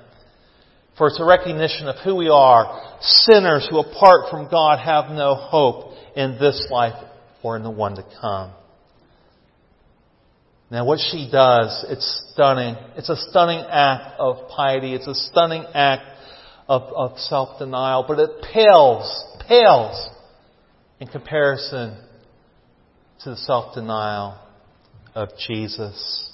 For 0.96 1.06
it's 1.06 1.20
a 1.20 1.24
recognition 1.24 1.86
of 1.86 1.96
who 2.04 2.16
we 2.16 2.28
are, 2.28 2.98
sinners 3.00 3.66
who 3.70 3.78
apart 3.78 4.30
from 4.30 4.50
God 4.50 4.80
have 4.80 5.10
no 5.10 5.34
hope 5.36 5.92
in 6.16 6.38
this 6.40 6.66
life 6.70 7.04
or 7.42 7.56
in 7.56 7.62
the 7.62 7.70
one 7.70 7.94
to 7.96 8.04
come. 8.20 8.52
Now 10.70 10.84
what 10.84 10.98
she 10.98 11.28
does, 11.30 11.86
it's 11.88 12.24
stunning. 12.32 12.76
It's 12.96 13.08
a 13.08 13.16
stunning 13.16 13.64
act 13.70 14.18
of 14.18 14.48
piety. 14.54 14.94
It's 14.94 15.06
a 15.06 15.14
stunning 15.14 15.64
act 15.72 16.02
of, 16.68 16.82
of 16.94 17.18
self-denial, 17.18 18.04
but 18.06 18.18
it 18.18 18.30
pales, 18.52 19.24
pales 19.48 20.08
in 21.00 21.08
comparison 21.08 21.96
to 23.22 23.30
the 23.30 23.36
self-denial 23.36 24.38
of 25.14 25.28
Jesus. 25.46 26.27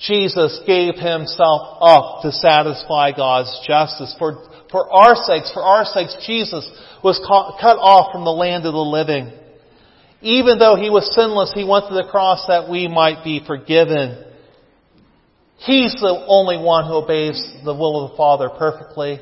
Jesus 0.00 0.60
gave 0.66 0.94
himself 0.94 1.76
up 1.80 2.22
to 2.22 2.32
satisfy 2.32 3.12
God's 3.12 3.52
justice. 3.66 4.14
For, 4.18 4.48
for 4.70 4.90
our 4.90 5.14
sakes, 5.14 5.52
for 5.52 5.62
our 5.62 5.84
sakes, 5.84 6.16
Jesus 6.26 6.70
was 7.04 7.18
cut 7.18 7.76
off 7.76 8.12
from 8.12 8.24
the 8.24 8.30
land 8.30 8.64
of 8.64 8.72
the 8.72 8.78
living. 8.78 9.32
Even 10.22 10.58
though 10.58 10.76
he 10.76 10.90
was 10.90 11.14
sinless, 11.14 11.52
he 11.54 11.64
went 11.64 11.86
to 11.88 11.94
the 11.94 12.08
cross 12.10 12.44
that 12.48 12.68
we 12.70 12.88
might 12.88 13.24
be 13.24 13.42
forgiven. 13.46 14.24
He's 15.58 15.92
the 15.94 16.24
only 16.26 16.56
one 16.56 16.86
who 16.86 16.94
obeys 16.94 17.40
the 17.64 17.74
will 17.74 18.04
of 18.04 18.10
the 18.10 18.16
Father 18.16 18.48
perfectly. 18.48 19.20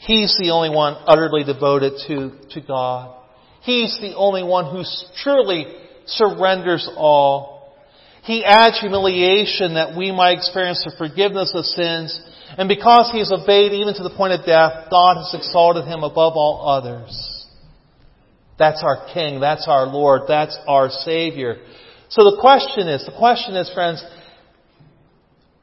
He's 0.00 0.36
the 0.38 0.50
only 0.50 0.70
one 0.70 0.94
utterly 1.06 1.44
devoted 1.44 1.94
to, 2.08 2.32
to 2.50 2.60
God. 2.66 3.16
He's 3.62 3.96
the 4.00 4.14
only 4.16 4.42
one 4.42 4.74
who 4.74 4.82
truly 5.22 5.66
surrenders 6.06 6.88
all. 6.96 7.51
He 8.22 8.44
adds 8.44 8.78
humiliation 8.78 9.74
that 9.74 9.96
we 9.96 10.12
might 10.12 10.38
experience 10.38 10.82
the 10.84 10.94
forgiveness 10.96 11.52
of 11.54 11.64
sins. 11.64 12.18
And 12.56 12.68
because 12.68 13.10
he 13.10 13.18
has 13.18 13.32
obeyed 13.32 13.72
even 13.72 13.94
to 13.94 14.02
the 14.02 14.14
point 14.14 14.32
of 14.32 14.46
death, 14.46 14.90
God 14.90 15.16
has 15.16 15.34
exalted 15.34 15.86
him 15.86 16.04
above 16.04 16.34
all 16.36 16.68
others. 16.68 17.46
That's 18.58 18.82
our 18.84 19.08
King. 19.12 19.40
That's 19.40 19.66
our 19.66 19.86
Lord. 19.86 20.22
That's 20.28 20.56
our 20.68 20.88
Savior. 20.88 21.56
So 22.10 22.30
the 22.30 22.38
question 22.40 22.86
is, 22.86 23.04
the 23.04 23.16
question 23.18 23.56
is, 23.56 23.72
friends, 23.74 24.04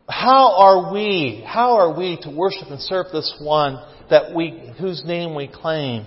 how 0.09 0.57
are 0.57 0.91
we, 0.91 1.43
how 1.47 1.77
are 1.77 1.95
we 1.95 2.17
to 2.23 2.29
worship 2.29 2.67
and 2.69 2.81
serve 2.81 3.05
this 3.13 3.37
one 3.39 3.77
that 4.09 4.35
we, 4.35 4.73
whose 4.79 5.05
name 5.05 5.35
we 5.35 5.47
claim? 5.47 6.05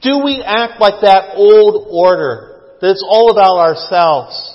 Do 0.00 0.22
we 0.24 0.42
act 0.42 0.80
like 0.80 1.02
that 1.02 1.34
old 1.34 1.88
order 1.90 2.76
that 2.80 2.90
it's 2.90 3.04
all 3.06 3.30
about 3.30 3.58
ourselves? 3.58 4.51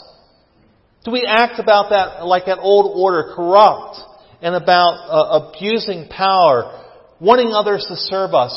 Do 1.08 1.13
we 1.13 1.26
act 1.26 1.58
about 1.58 1.91
that 1.91 2.26
like 2.26 2.48
that 2.48 2.60
old 2.60 3.00
order, 3.00 3.32
corrupt 3.34 3.98
and 4.41 4.54
about 4.54 5.08
uh, 5.08 5.48
abusing 5.48 6.10
power, 6.10 6.86
wanting 7.22 7.54
others 7.54 7.86
to 7.88 7.96
serve 7.96 8.34
us, 8.34 8.52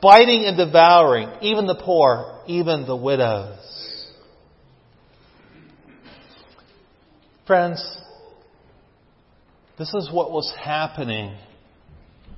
biting 0.00 0.44
and 0.44 0.56
devouring 0.56 1.28
even 1.40 1.66
the 1.66 1.74
poor, 1.74 2.42
even 2.46 2.86
the 2.86 2.94
widows? 2.94 3.58
Friends, 7.44 7.98
this 9.76 9.92
is 9.92 10.08
what 10.12 10.30
was 10.30 10.54
happening 10.62 11.36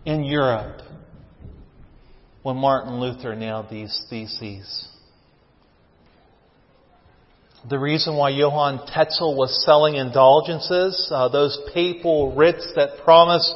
in 0.06 0.24
Europe 0.24 0.80
when 2.42 2.56
Martin 2.56 3.00
Luther 3.00 3.36
nailed 3.36 3.68
these 3.68 4.06
theses. 4.08 4.88
The 7.66 7.78
reason 7.78 8.16
why 8.16 8.30
Johann 8.30 8.86
Tetzel 8.86 9.36
was 9.36 9.64
selling 9.64 9.96
indulgences, 9.96 11.08
uh, 11.10 11.28
those 11.28 11.58
papal 11.74 12.36
writs 12.36 12.72
that 12.76 13.02
promised 13.02 13.52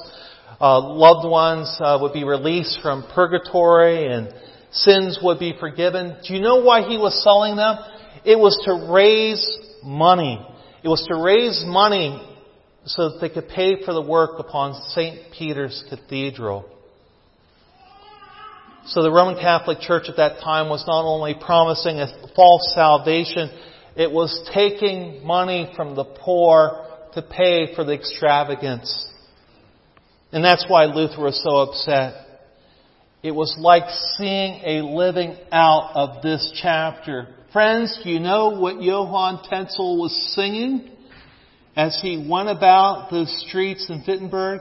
uh, 0.60 0.80
loved 0.80 1.28
ones 1.28 1.72
uh, 1.78 1.98
would 2.00 2.12
be 2.12 2.24
released 2.24 2.80
from 2.82 3.06
purgatory 3.14 4.12
and 4.12 4.34
sins 4.72 5.20
would 5.22 5.38
be 5.38 5.54
forgiven. 5.58 6.16
Do 6.26 6.34
you 6.34 6.40
know 6.40 6.62
why 6.62 6.82
he 6.82 6.98
was 6.98 7.22
selling 7.22 7.54
them? 7.54 7.76
It 8.24 8.36
was 8.36 8.60
to 8.64 8.92
raise 8.92 9.58
money. 9.84 10.44
It 10.82 10.88
was 10.88 11.06
to 11.06 11.14
raise 11.14 11.62
money 11.64 12.20
so 12.84 13.10
that 13.10 13.18
they 13.20 13.28
could 13.28 13.48
pay 13.48 13.84
for 13.84 13.94
the 13.94 14.02
work 14.02 14.40
upon 14.40 14.74
St. 14.88 15.32
Peter's 15.32 15.84
Cathedral. 15.88 16.68
So 18.86 19.04
the 19.04 19.12
Roman 19.12 19.36
Catholic 19.36 19.78
Church 19.78 20.08
at 20.08 20.16
that 20.16 20.40
time 20.40 20.68
was 20.68 20.84
not 20.88 21.04
only 21.04 21.36
promising 21.40 22.00
a 22.00 22.08
false 22.34 22.72
salvation, 22.74 23.48
it 23.96 24.10
was 24.10 24.48
taking 24.54 25.26
money 25.26 25.72
from 25.76 25.94
the 25.94 26.04
poor 26.04 26.86
to 27.14 27.22
pay 27.22 27.74
for 27.74 27.84
the 27.84 27.92
extravagance. 27.92 29.08
And 30.32 30.42
that's 30.44 30.64
why 30.68 30.86
Luther 30.86 31.22
was 31.22 31.42
so 31.42 31.56
upset. 31.58 32.14
It 33.22 33.32
was 33.32 33.56
like 33.58 33.88
seeing 34.16 34.60
a 34.64 34.82
living 34.82 35.36
out 35.52 35.92
of 35.94 36.22
this 36.22 36.58
chapter. 36.60 37.28
Friends, 37.52 38.00
do 38.02 38.10
you 38.10 38.18
know 38.18 38.58
what 38.58 38.82
Johann 38.82 39.40
Tetzel 39.48 40.00
was 40.00 40.34
singing? 40.34 40.92
as 41.76 41.98
he 42.02 42.26
went 42.28 42.48
about 42.48 43.10
the 43.10 43.26
streets 43.26 43.88
in 43.88 44.02
Wittenberg, 44.06 44.60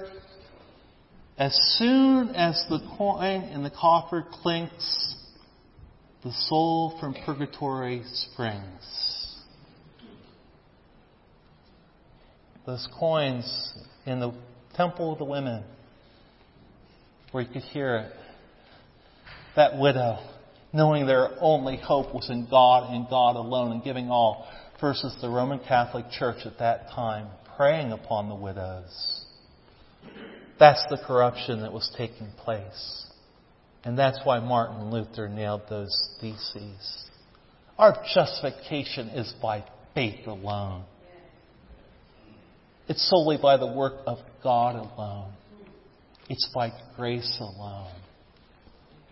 as 1.38 1.54
soon 1.78 2.30
as 2.30 2.64
the 2.70 2.80
coin 2.98 3.44
in 3.44 3.64
the 3.64 3.70
coffer 3.70 4.26
clinks, 4.32 5.16
the 6.24 6.32
soul 6.32 6.98
from 7.00 7.16
purgatory 7.26 8.04
springs. 8.06 9.11
Those 12.66 12.88
coins 13.00 13.74
in 14.06 14.20
the 14.20 14.34
temple 14.76 15.14
of 15.14 15.20
the 15.20 15.26
women, 15.26 15.64
where 17.32 17.44
you 17.44 17.50
could 17.52 17.64
hear 17.64 17.96
it. 17.98 18.12
That 19.56 19.78
widow, 19.78 20.20
knowing 20.72 21.06
their 21.06 21.32
only 21.40 21.78
hope 21.78 22.14
was 22.14 22.30
in 22.30 22.48
God 22.50 22.94
and 22.94 23.08
God 23.10 23.36
alone 23.36 23.72
and 23.72 23.84
giving 23.84 24.10
all 24.10 24.48
versus 24.80 25.16
the 25.22 25.30
Roman 25.30 25.60
Catholic 25.60 26.06
Church 26.12 26.46
at 26.46 26.60
that 26.60 26.90
time 26.90 27.28
preying 27.58 27.92
upon 27.92 28.30
the 28.30 28.36
widows. 28.36 29.26
That's 30.60 30.84
the 30.90 30.98
corruption 31.06 31.62
that 31.62 31.74
was 31.74 31.92
taking 31.98 32.28
place. 32.38 33.06
And 33.84 33.98
that's 33.98 34.20
why 34.24 34.40
Martin 34.40 34.92
Luther 34.92 35.28
nailed 35.28 35.64
those 35.70 36.10
theses. 36.22 37.10
Our 37.78 37.98
justification 38.14 39.10
is 39.10 39.34
by 39.42 39.64
faith 39.96 40.28
alone. 40.28 40.84
It's 42.88 43.10
solely 43.10 43.38
by 43.42 43.58
the 43.58 43.68
work 43.68 43.94
of 44.06 44.18
God 44.44 44.76
alone. 44.76 45.32
It's 46.30 46.50
by 46.54 46.72
grace 46.96 47.38
alone. 47.40 47.94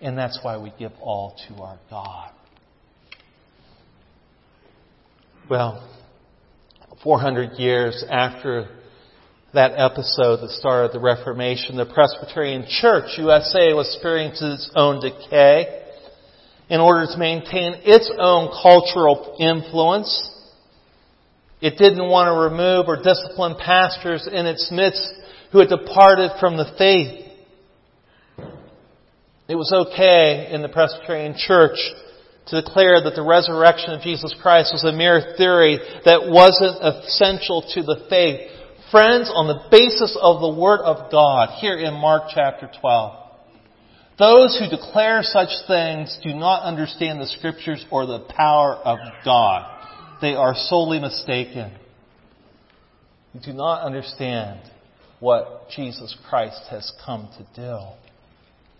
And 0.02 0.18
that's 0.18 0.40
why 0.42 0.58
we 0.58 0.74
give 0.80 0.92
all 1.02 1.36
to 1.48 1.62
our 1.62 1.80
God. 1.90 2.32
Well, 5.50 5.88
400 7.04 7.54
years 7.58 8.06
after 8.10 8.70
that 9.54 9.72
episode 9.78 10.42
that 10.42 10.52
started 10.52 10.94
the 10.94 11.00
Reformation, 11.00 11.78
the 11.78 11.86
Presbyterian 11.86 12.66
Church 12.68 13.18
USA 13.18 13.74
was 13.74 13.92
experiencing 13.94 14.50
its 14.50 14.70
own 14.76 15.02
decay. 15.02 15.76
In 16.70 16.80
order 16.80 17.08
to 17.12 17.18
maintain 17.18 17.82
its 17.84 18.12
own 18.20 18.50
cultural 18.62 19.36
influence, 19.40 20.30
it 21.62 21.78
didn't 21.78 22.08
want 22.08 22.28
to 22.28 22.56
remove 22.56 22.88
or 22.88 23.02
discipline 23.02 23.56
pastors 23.60 24.28
in 24.32 24.46
its 24.46 24.70
midst 24.72 25.14
who 25.52 25.60
had 25.60 25.70
departed 25.70 26.32
from 26.40 26.56
the 26.56 26.72
faith. 26.78 27.26
It 29.50 29.56
was 29.56 29.74
okay 29.74 30.50
in 30.52 30.62
the 30.62 30.70
Presbyterian 30.70 31.36
Church 31.36 31.78
to 32.48 32.62
declare 32.62 33.02
that 33.04 33.16
the 33.16 33.26
resurrection 33.26 33.92
of 33.92 34.02
Jesus 34.02 34.34
Christ 34.42 34.72
was 34.74 34.84
a 34.84 34.96
mere 34.96 35.34
theory 35.38 35.80
that 36.06 36.30
wasn't 36.30 36.82
essential 36.82 37.62
to 37.74 37.82
the 37.84 38.06
faith. 38.10 38.50
Friends, 38.92 39.30
on 39.34 39.48
the 39.48 39.68
basis 39.70 40.18
of 40.20 40.42
the 40.42 40.60
Word 40.60 40.82
of 40.82 41.12
God, 41.12 41.60
here 41.60 41.78
in 41.78 41.94
Mark 41.94 42.24
chapter 42.34 42.70
12, 42.80 43.16
Those 44.18 44.58
who 44.58 44.70
declare 44.70 45.24
such 45.24 45.50
things 45.68 46.18
do 46.24 46.34
not 46.34 46.64
understand 46.64 47.20
the 47.20 47.28
scriptures 47.28 47.86
or 47.92 48.06
the 48.06 48.26
power 48.30 48.76
of 48.76 49.00
God. 49.26 49.79
They 50.22 50.36
are 50.36 50.54
solely 50.56 51.00
mistaken. 51.00 51.72
You 53.34 53.40
do 53.42 53.54
not 53.54 53.84
understand 53.84 54.60
what 55.20 55.70
Jesus 55.76 56.16
Christ 56.30 56.62
has 56.70 56.92
come 57.06 57.30
to 57.38 57.62
do. 57.62 57.80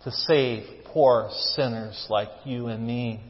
To 0.04 0.10
save 0.10 0.84
poor 0.86 1.30
sinners 1.54 2.06
like 2.08 2.28
you 2.44 2.66
and 2.66 2.86
me. 2.86 3.20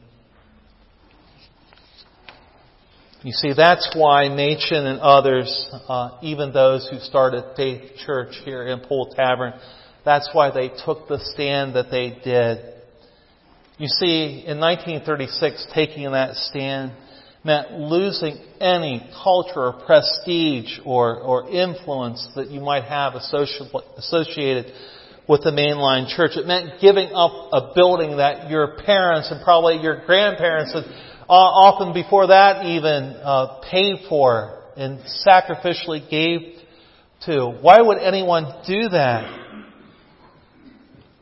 You 3.23 3.33
see, 3.33 3.53
that's 3.55 3.93
why 3.95 4.29
Machen 4.29 4.87
and 4.87 4.99
others, 4.99 5.69
uh, 5.87 6.17
even 6.23 6.53
those 6.53 6.87
who 6.89 6.97
started 6.99 7.43
Faith 7.55 7.91
Church 8.03 8.33
here 8.43 8.65
in 8.65 8.79
Pole 8.79 9.13
Tavern, 9.15 9.53
that's 10.03 10.29
why 10.33 10.49
they 10.49 10.69
took 10.69 11.07
the 11.07 11.19
stand 11.19 11.75
that 11.75 11.91
they 11.91 12.17
did. 12.23 12.73
You 13.77 13.87
see, 13.87 14.43
in 14.47 14.59
1936, 14.59 15.67
taking 15.75 16.11
that 16.11 16.35
stand 16.35 16.93
meant 17.43 17.71
losing 17.73 18.37
any 18.59 19.09
culture 19.23 19.59
or 19.59 19.73
prestige 19.85 20.79
or, 20.85 21.19
or 21.19 21.49
influence 21.49 22.27
that 22.35 22.49
you 22.49 22.61
might 22.61 22.83
have 22.83 23.15
associated 23.15 24.73
with 25.27 25.43
the 25.43 25.51
mainline 25.51 26.07
church. 26.15 26.31
It 26.35 26.45
meant 26.45 26.79
giving 26.81 27.09
up 27.13 27.49
a 27.51 27.73
building 27.73 28.17
that 28.17 28.49
your 28.49 28.77
parents 28.85 29.31
and 29.31 29.43
probably 29.43 29.77
your 29.77 30.05
grandparents 30.05 30.73
had 30.73 30.83
uh, 30.83 31.33
often 31.33 31.93
before 31.93 32.27
that 32.27 32.65
even 32.65 33.15
uh, 33.23 33.61
paid 33.71 34.05
for 34.09 34.61
and 34.75 34.99
sacrificially 35.25 36.09
gave 36.09 36.57
to. 37.25 37.47
Why 37.61 37.81
would 37.81 37.97
anyone 37.99 38.45
do 38.67 38.89
that? 38.89 39.40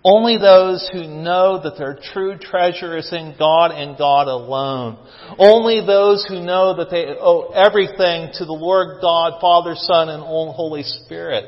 Only 0.04 0.38
those 0.38 0.90
who 0.94 1.08
know 1.08 1.62
that 1.62 1.78
their 1.78 2.00
true 2.14 2.38
treasure 2.38 2.98
is 2.98 3.12
in 3.12 3.36
God 3.38 3.72
and 3.72 3.98
God 3.98 4.28
alone. 4.28 4.98
Only 5.38 5.86
those 5.86 6.26
who 6.26 6.40
know 6.40 6.78
that 6.78 6.90
they 6.90 7.06
owe 7.20 7.52
everything 7.54 8.32
to 8.36 8.46
the 8.46 8.54
Lord 8.54 9.02
God, 9.02 9.42
Father, 9.42 9.74
Son, 9.76 10.08
and 10.08 10.24
Holy 10.24 10.84
Spirit. 10.84 11.46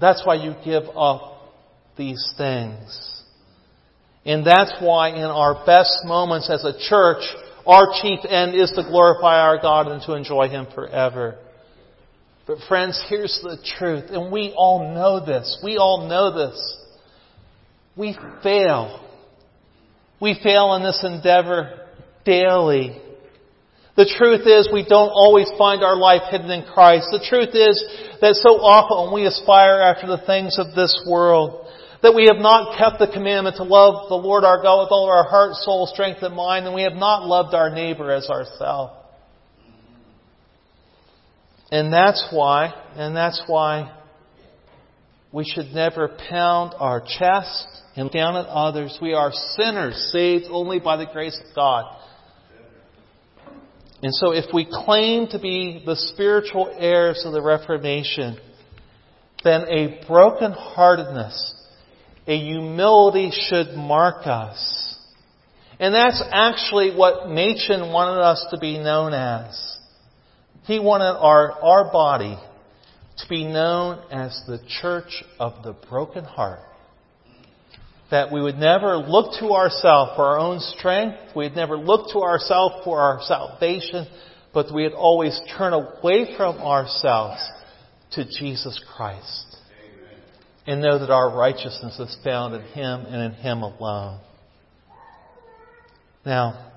That's 0.00 0.22
why 0.24 0.34
you 0.34 0.54
give 0.64 0.84
up 0.96 1.54
these 1.96 2.32
things. 2.36 3.22
And 4.24 4.44
that's 4.44 4.72
why 4.80 5.10
in 5.10 5.24
our 5.24 5.64
best 5.64 6.00
moments 6.04 6.50
as 6.50 6.64
a 6.64 6.76
church, 6.88 7.22
our 7.66 7.92
chief 8.02 8.18
end 8.28 8.54
is 8.54 8.72
to 8.72 8.82
glorify 8.82 9.40
our 9.40 9.60
God 9.60 9.86
and 9.86 10.02
to 10.02 10.14
enjoy 10.14 10.48
Him 10.48 10.66
forever. 10.74 11.38
But 12.48 12.60
friends, 12.66 12.98
here's 13.10 13.38
the 13.42 13.58
truth, 13.78 14.06
and 14.08 14.32
we 14.32 14.54
all 14.56 14.94
know 14.94 15.24
this. 15.24 15.60
We 15.62 15.76
all 15.76 16.08
know 16.08 16.48
this. 16.48 16.76
We 17.94 18.16
fail. 18.42 19.04
We 20.18 20.40
fail 20.42 20.74
in 20.76 20.82
this 20.82 20.98
endeavor 21.04 21.86
daily. 22.24 23.02
The 23.98 24.10
truth 24.16 24.46
is 24.46 24.70
we 24.72 24.86
don't 24.88 25.10
always 25.10 25.50
find 25.58 25.84
our 25.84 25.96
life 25.96 26.22
hidden 26.30 26.50
in 26.50 26.64
Christ. 26.64 27.08
The 27.12 27.26
truth 27.28 27.50
is 27.52 27.84
that 28.22 28.34
so 28.36 28.64
often 28.64 29.12
we 29.12 29.26
aspire 29.26 29.82
after 29.82 30.06
the 30.06 30.24
things 30.24 30.56
of 30.58 30.74
this 30.74 31.04
world, 31.06 31.66
that 32.00 32.14
we 32.14 32.30
have 32.32 32.40
not 32.40 32.78
kept 32.78 32.98
the 32.98 33.12
commandment 33.12 33.56
to 33.56 33.64
love 33.64 34.08
the 34.08 34.14
Lord 34.14 34.44
our 34.44 34.62
God 34.62 34.84
with 34.84 34.90
all 34.90 35.04
of 35.04 35.10
our 35.10 35.28
heart, 35.28 35.52
soul, 35.56 35.86
strength, 35.92 36.22
and 36.22 36.34
mind, 36.34 36.64
and 36.64 36.74
we 36.74 36.84
have 36.84 36.96
not 36.96 37.26
loved 37.26 37.54
our 37.54 37.68
neighbor 37.68 38.10
as 38.10 38.30
ourselves. 38.30 38.94
And 41.70 41.92
that's 41.92 42.28
why, 42.32 42.72
and 42.94 43.14
that's 43.14 43.42
why 43.46 43.94
we 45.32 45.44
should 45.44 45.74
never 45.74 46.08
pound 46.30 46.74
our 46.78 47.00
chest 47.00 47.66
and 47.94 48.04
look 48.04 48.12
down 48.12 48.36
at 48.36 48.46
others. 48.46 48.98
We 49.02 49.12
are 49.12 49.32
sinners 49.32 50.10
saved 50.12 50.46
only 50.50 50.78
by 50.78 50.96
the 50.96 51.06
grace 51.06 51.38
of 51.46 51.54
God. 51.54 51.96
And 54.02 54.14
so 54.14 54.32
if 54.32 54.46
we 54.54 54.66
claim 54.70 55.26
to 55.28 55.38
be 55.38 55.82
the 55.84 55.96
spiritual 55.96 56.74
heirs 56.78 57.22
of 57.26 57.32
the 57.32 57.42
Reformation, 57.42 58.38
then 59.44 59.62
a 59.68 60.04
brokenheartedness 60.08 61.58
a 62.28 62.36
humility 62.36 63.32
should 63.32 63.74
mark 63.74 64.26
us. 64.26 64.96
And 65.80 65.94
that's 65.94 66.22
actually 66.30 66.94
what 66.94 67.28
Machen 67.28 67.90
wanted 67.90 68.20
us 68.20 68.46
to 68.50 68.58
be 68.58 68.78
known 68.78 69.14
as. 69.14 69.77
He 70.68 70.78
wanted 70.78 71.16
our, 71.16 71.52
our 71.62 71.90
body 71.90 72.38
to 73.16 73.28
be 73.28 73.46
known 73.46 74.04
as 74.12 74.38
the 74.46 74.60
church 74.82 75.24
of 75.40 75.64
the 75.64 75.72
broken 75.88 76.24
heart. 76.24 76.60
That 78.10 78.30
we 78.30 78.42
would 78.42 78.56
never 78.56 78.98
look 78.98 79.40
to 79.40 79.52
ourselves 79.52 80.12
for 80.14 80.26
our 80.26 80.38
own 80.38 80.60
strength. 80.60 81.16
We'd 81.34 81.56
never 81.56 81.78
look 81.78 82.12
to 82.12 82.18
ourselves 82.18 82.84
for 82.84 83.00
our 83.00 83.18
salvation, 83.22 84.08
but 84.52 84.72
we'd 84.72 84.92
always 84.92 85.40
turn 85.56 85.72
away 85.72 86.36
from 86.36 86.58
ourselves 86.58 87.40
to 88.12 88.26
Jesus 88.26 88.78
Christ 88.94 89.56
and 90.66 90.82
know 90.82 90.98
that 90.98 91.10
our 91.10 91.34
righteousness 91.34 91.98
is 91.98 92.14
found 92.22 92.54
in 92.54 92.60
Him 92.60 93.06
and 93.06 93.32
in 93.32 93.40
Him 93.40 93.62
alone. 93.62 94.20
Now, 96.26 96.72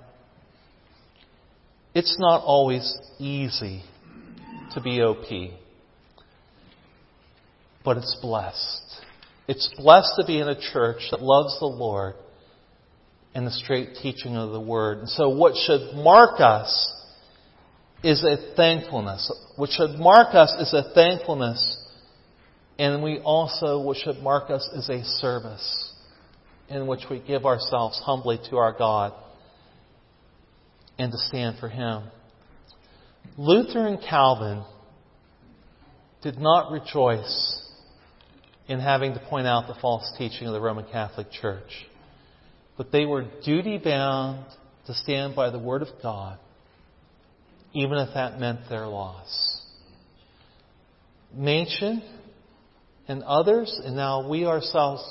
it's 1.94 2.18
not 2.20 2.44
always 2.44 2.98
easy 3.20 3.84
to 4.74 4.82
be 4.82 5.02
OP, 5.02 5.52
but 7.84 7.98
it's 7.98 8.18
blessed. 8.22 8.82
It's 9.48 9.74
blessed 9.78 10.14
to 10.20 10.26
be 10.26 10.40
in 10.40 10.48
a 10.48 10.60
church 10.60 11.02
that 11.12 11.22
loves 11.22 11.60
the 11.60 11.66
Lord 11.66 12.16
and 13.34 13.46
the 13.46 13.52
straight 13.52 13.96
teaching 14.02 14.36
of 14.36 14.52
the 14.52 14.62
Word. 14.62 15.00
And 15.00 15.10
so 15.10 15.30
what 15.30 15.56
should 15.56 15.96
mark 15.96 16.40
us 16.40 16.94
is 18.04 18.24
a 18.24 18.56
thankfulness. 18.56 19.32
What 19.58 19.70
should 19.70 20.00
mark 20.00 20.34
us 20.34 20.54
is 20.60 20.74
a 20.74 20.94
thankfulness 20.94 21.78
and 22.82 23.04
we 23.04 23.20
also, 23.20 23.80
what 23.80 23.98
should 23.98 24.24
mark 24.24 24.50
us, 24.50 24.68
is 24.74 24.90
a 24.90 25.04
service 25.04 25.94
in 26.68 26.88
which 26.88 27.02
we 27.12 27.20
give 27.20 27.46
ourselves 27.46 28.02
humbly 28.04 28.40
to 28.50 28.58
our 28.58 28.76
God 28.76 29.14
and 31.02 31.12
to 31.12 31.18
stand 31.18 31.58
for 31.60 31.68
Him. 31.68 32.04
Luther 33.36 33.88
and 33.88 34.00
Calvin 34.08 34.64
did 36.22 36.38
not 36.38 36.72
rejoice 36.72 37.60
in 38.68 38.80
having 38.80 39.14
to 39.14 39.20
point 39.20 39.48
out 39.48 39.68
the 39.68 39.80
false 39.82 40.14
teaching 40.20 40.46
of 40.46 40.54
the 40.54 40.62
Roman 40.62 40.86
Catholic 40.92 41.32
Church, 41.32 41.88
but 42.78 42.92
they 42.92 43.06
were 43.06 43.26
duty 43.44 43.80
bound 43.80 44.46
to 44.86 44.94
stand 44.94 45.36
by 45.36 45.50
the 45.50 45.58
Word 45.58 45.82
of 45.82 45.88
God, 46.04 46.38
even 47.74 47.98
if 47.98 48.14
that 48.14 48.40
meant 48.40 48.70
their 48.70 48.86
loss. 48.86 49.60
Machen 51.34 52.04
and 53.08 53.24
others, 53.24 53.82
and 53.84 53.96
now 53.96 54.30
we 54.30 54.46
ourselves, 54.46 55.04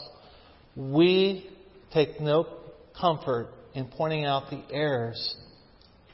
we 0.77 1.51
take 1.93 2.21
no 2.21 2.47
comfort 2.99 3.49
in 3.75 3.87
pointing 3.87 4.25
out 4.25 4.51
the 4.51 4.63
errors 4.71 5.37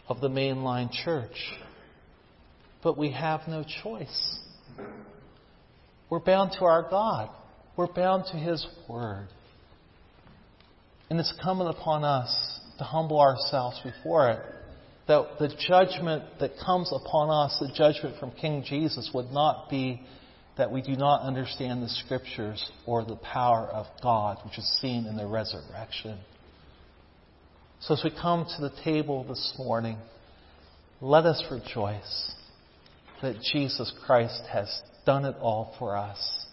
of 0.09 0.21
the 0.21 0.29
mainline 0.29 0.91
church. 0.91 1.37
But 2.83 2.97
we 2.97 3.11
have 3.13 3.41
no 3.49 3.65
choice. 3.83 4.39
We're 6.09 6.21
bound 6.21 6.53
to 6.59 6.65
our 6.65 6.83
God. 6.89 7.31
We're 7.77 7.93
bound 7.93 8.25
to 8.33 8.37
His 8.37 8.67
Word. 8.89 9.29
And 11.11 11.19
it's 11.19 11.35
coming 11.43 11.69
upon 11.69 12.05
us 12.05 12.61
to 12.79 12.85
humble 12.85 13.21
ourselves 13.21 13.81
before 13.83 14.31
it. 14.31 14.41
That 15.09 15.39
the 15.39 15.49
judgment 15.69 16.25
that 16.41 16.53
comes 16.65 16.93
upon 16.93 17.31
us, 17.31 17.57
the 17.61 17.73
judgment 17.75 18.19
from 18.19 18.33
King 18.33 18.65
Jesus, 18.67 19.11
would 19.15 19.31
not 19.31 19.69
be 19.71 20.03
that 20.57 20.73
we 20.73 20.83
do 20.83 20.97
not 20.97 21.23
understand 21.23 21.83
the 21.83 21.89
Scriptures 21.89 22.71
or 22.87 23.05
the 23.05 23.17
power 23.17 23.67
of 23.67 23.87
God, 24.03 24.39
which 24.45 24.59
is 24.59 24.79
seen 24.81 25.07
in 25.07 25.17
the 25.17 25.27
resurrection. 25.27 26.19
So 27.81 27.95
as 27.95 28.03
we 28.03 28.11
come 28.11 28.47
to 28.57 28.63
the 28.63 28.73
table 28.83 29.25
this 29.25 29.55
morning, 29.59 29.99
let 31.01 31.25
us 31.25 31.43
rejoice 31.51 32.35
that 33.23 33.41
Jesus 33.53 33.93
Christ 34.05 34.43
has 34.53 34.83
done 35.05 35.25
it 35.25 35.37
all 35.41 35.75
for 35.79 35.97
us. 35.97 36.47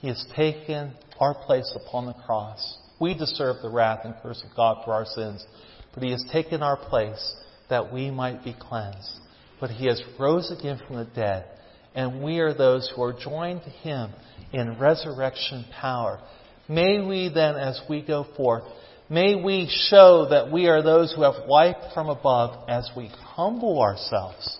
He 0.00 0.08
has 0.08 0.24
taken 0.36 0.92
our 1.20 1.34
place 1.34 1.76
upon 1.84 2.06
the 2.06 2.14
cross. 2.26 2.78
We 3.00 3.14
deserve 3.14 3.56
the 3.62 3.70
wrath 3.70 4.00
and 4.04 4.14
curse 4.22 4.42
of 4.48 4.56
God 4.56 4.84
for 4.84 4.92
our 4.92 5.04
sins, 5.04 5.44
but 5.92 6.02
He 6.02 6.10
has 6.10 6.24
taken 6.32 6.62
our 6.62 6.76
place 6.76 7.34
that 7.68 7.92
we 7.92 8.10
might 8.10 8.44
be 8.44 8.56
cleansed. 8.58 9.20
But 9.60 9.70
He 9.70 9.86
has 9.86 10.02
rose 10.18 10.50
again 10.56 10.80
from 10.86 10.96
the 10.96 11.04
dead 11.04 11.46
and 11.94 12.22
we 12.22 12.40
are 12.40 12.52
those 12.52 12.92
who 12.94 13.02
are 13.02 13.12
joined 13.12 13.62
to 13.62 13.70
Him 13.70 14.12
in 14.52 14.78
resurrection 14.78 15.64
power. 15.80 16.20
May 16.68 17.00
we 17.00 17.30
then, 17.32 17.54
as 17.56 17.80
we 17.88 18.02
go 18.02 18.26
forth, 18.36 18.64
may 19.08 19.34
we 19.34 19.68
show 19.88 20.28
that 20.30 20.52
we 20.52 20.66
are 20.66 20.82
those 20.82 21.12
who 21.14 21.22
have 21.22 21.46
life 21.48 21.76
from 21.92 22.08
above 22.08 22.68
as 22.68 22.90
we 22.96 23.08
humble 23.08 23.80
ourselves, 23.80 24.58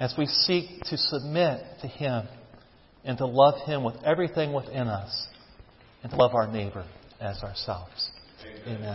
as 0.00 0.14
we 0.16 0.26
seek 0.26 0.80
to 0.84 0.96
submit 0.96 1.60
to 1.82 1.86
Him 1.88 2.26
and 3.04 3.18
to 3.18 3.26
love 3.26 3.66
Him 3.66 3.84
with 3.84 3.96
everything 4.04 4.52
within 4.52 4.88
us 4.88 5.26
and 6.02 6.10
to 6.10 6.16
love 6.16 6.34
our 6.34 6.46
neighbor 6.50 6.84
as 7.20 7.42
ourselves. 7.42 8.10
Amen. 8.66 8.78
Amen. 8.78 8.94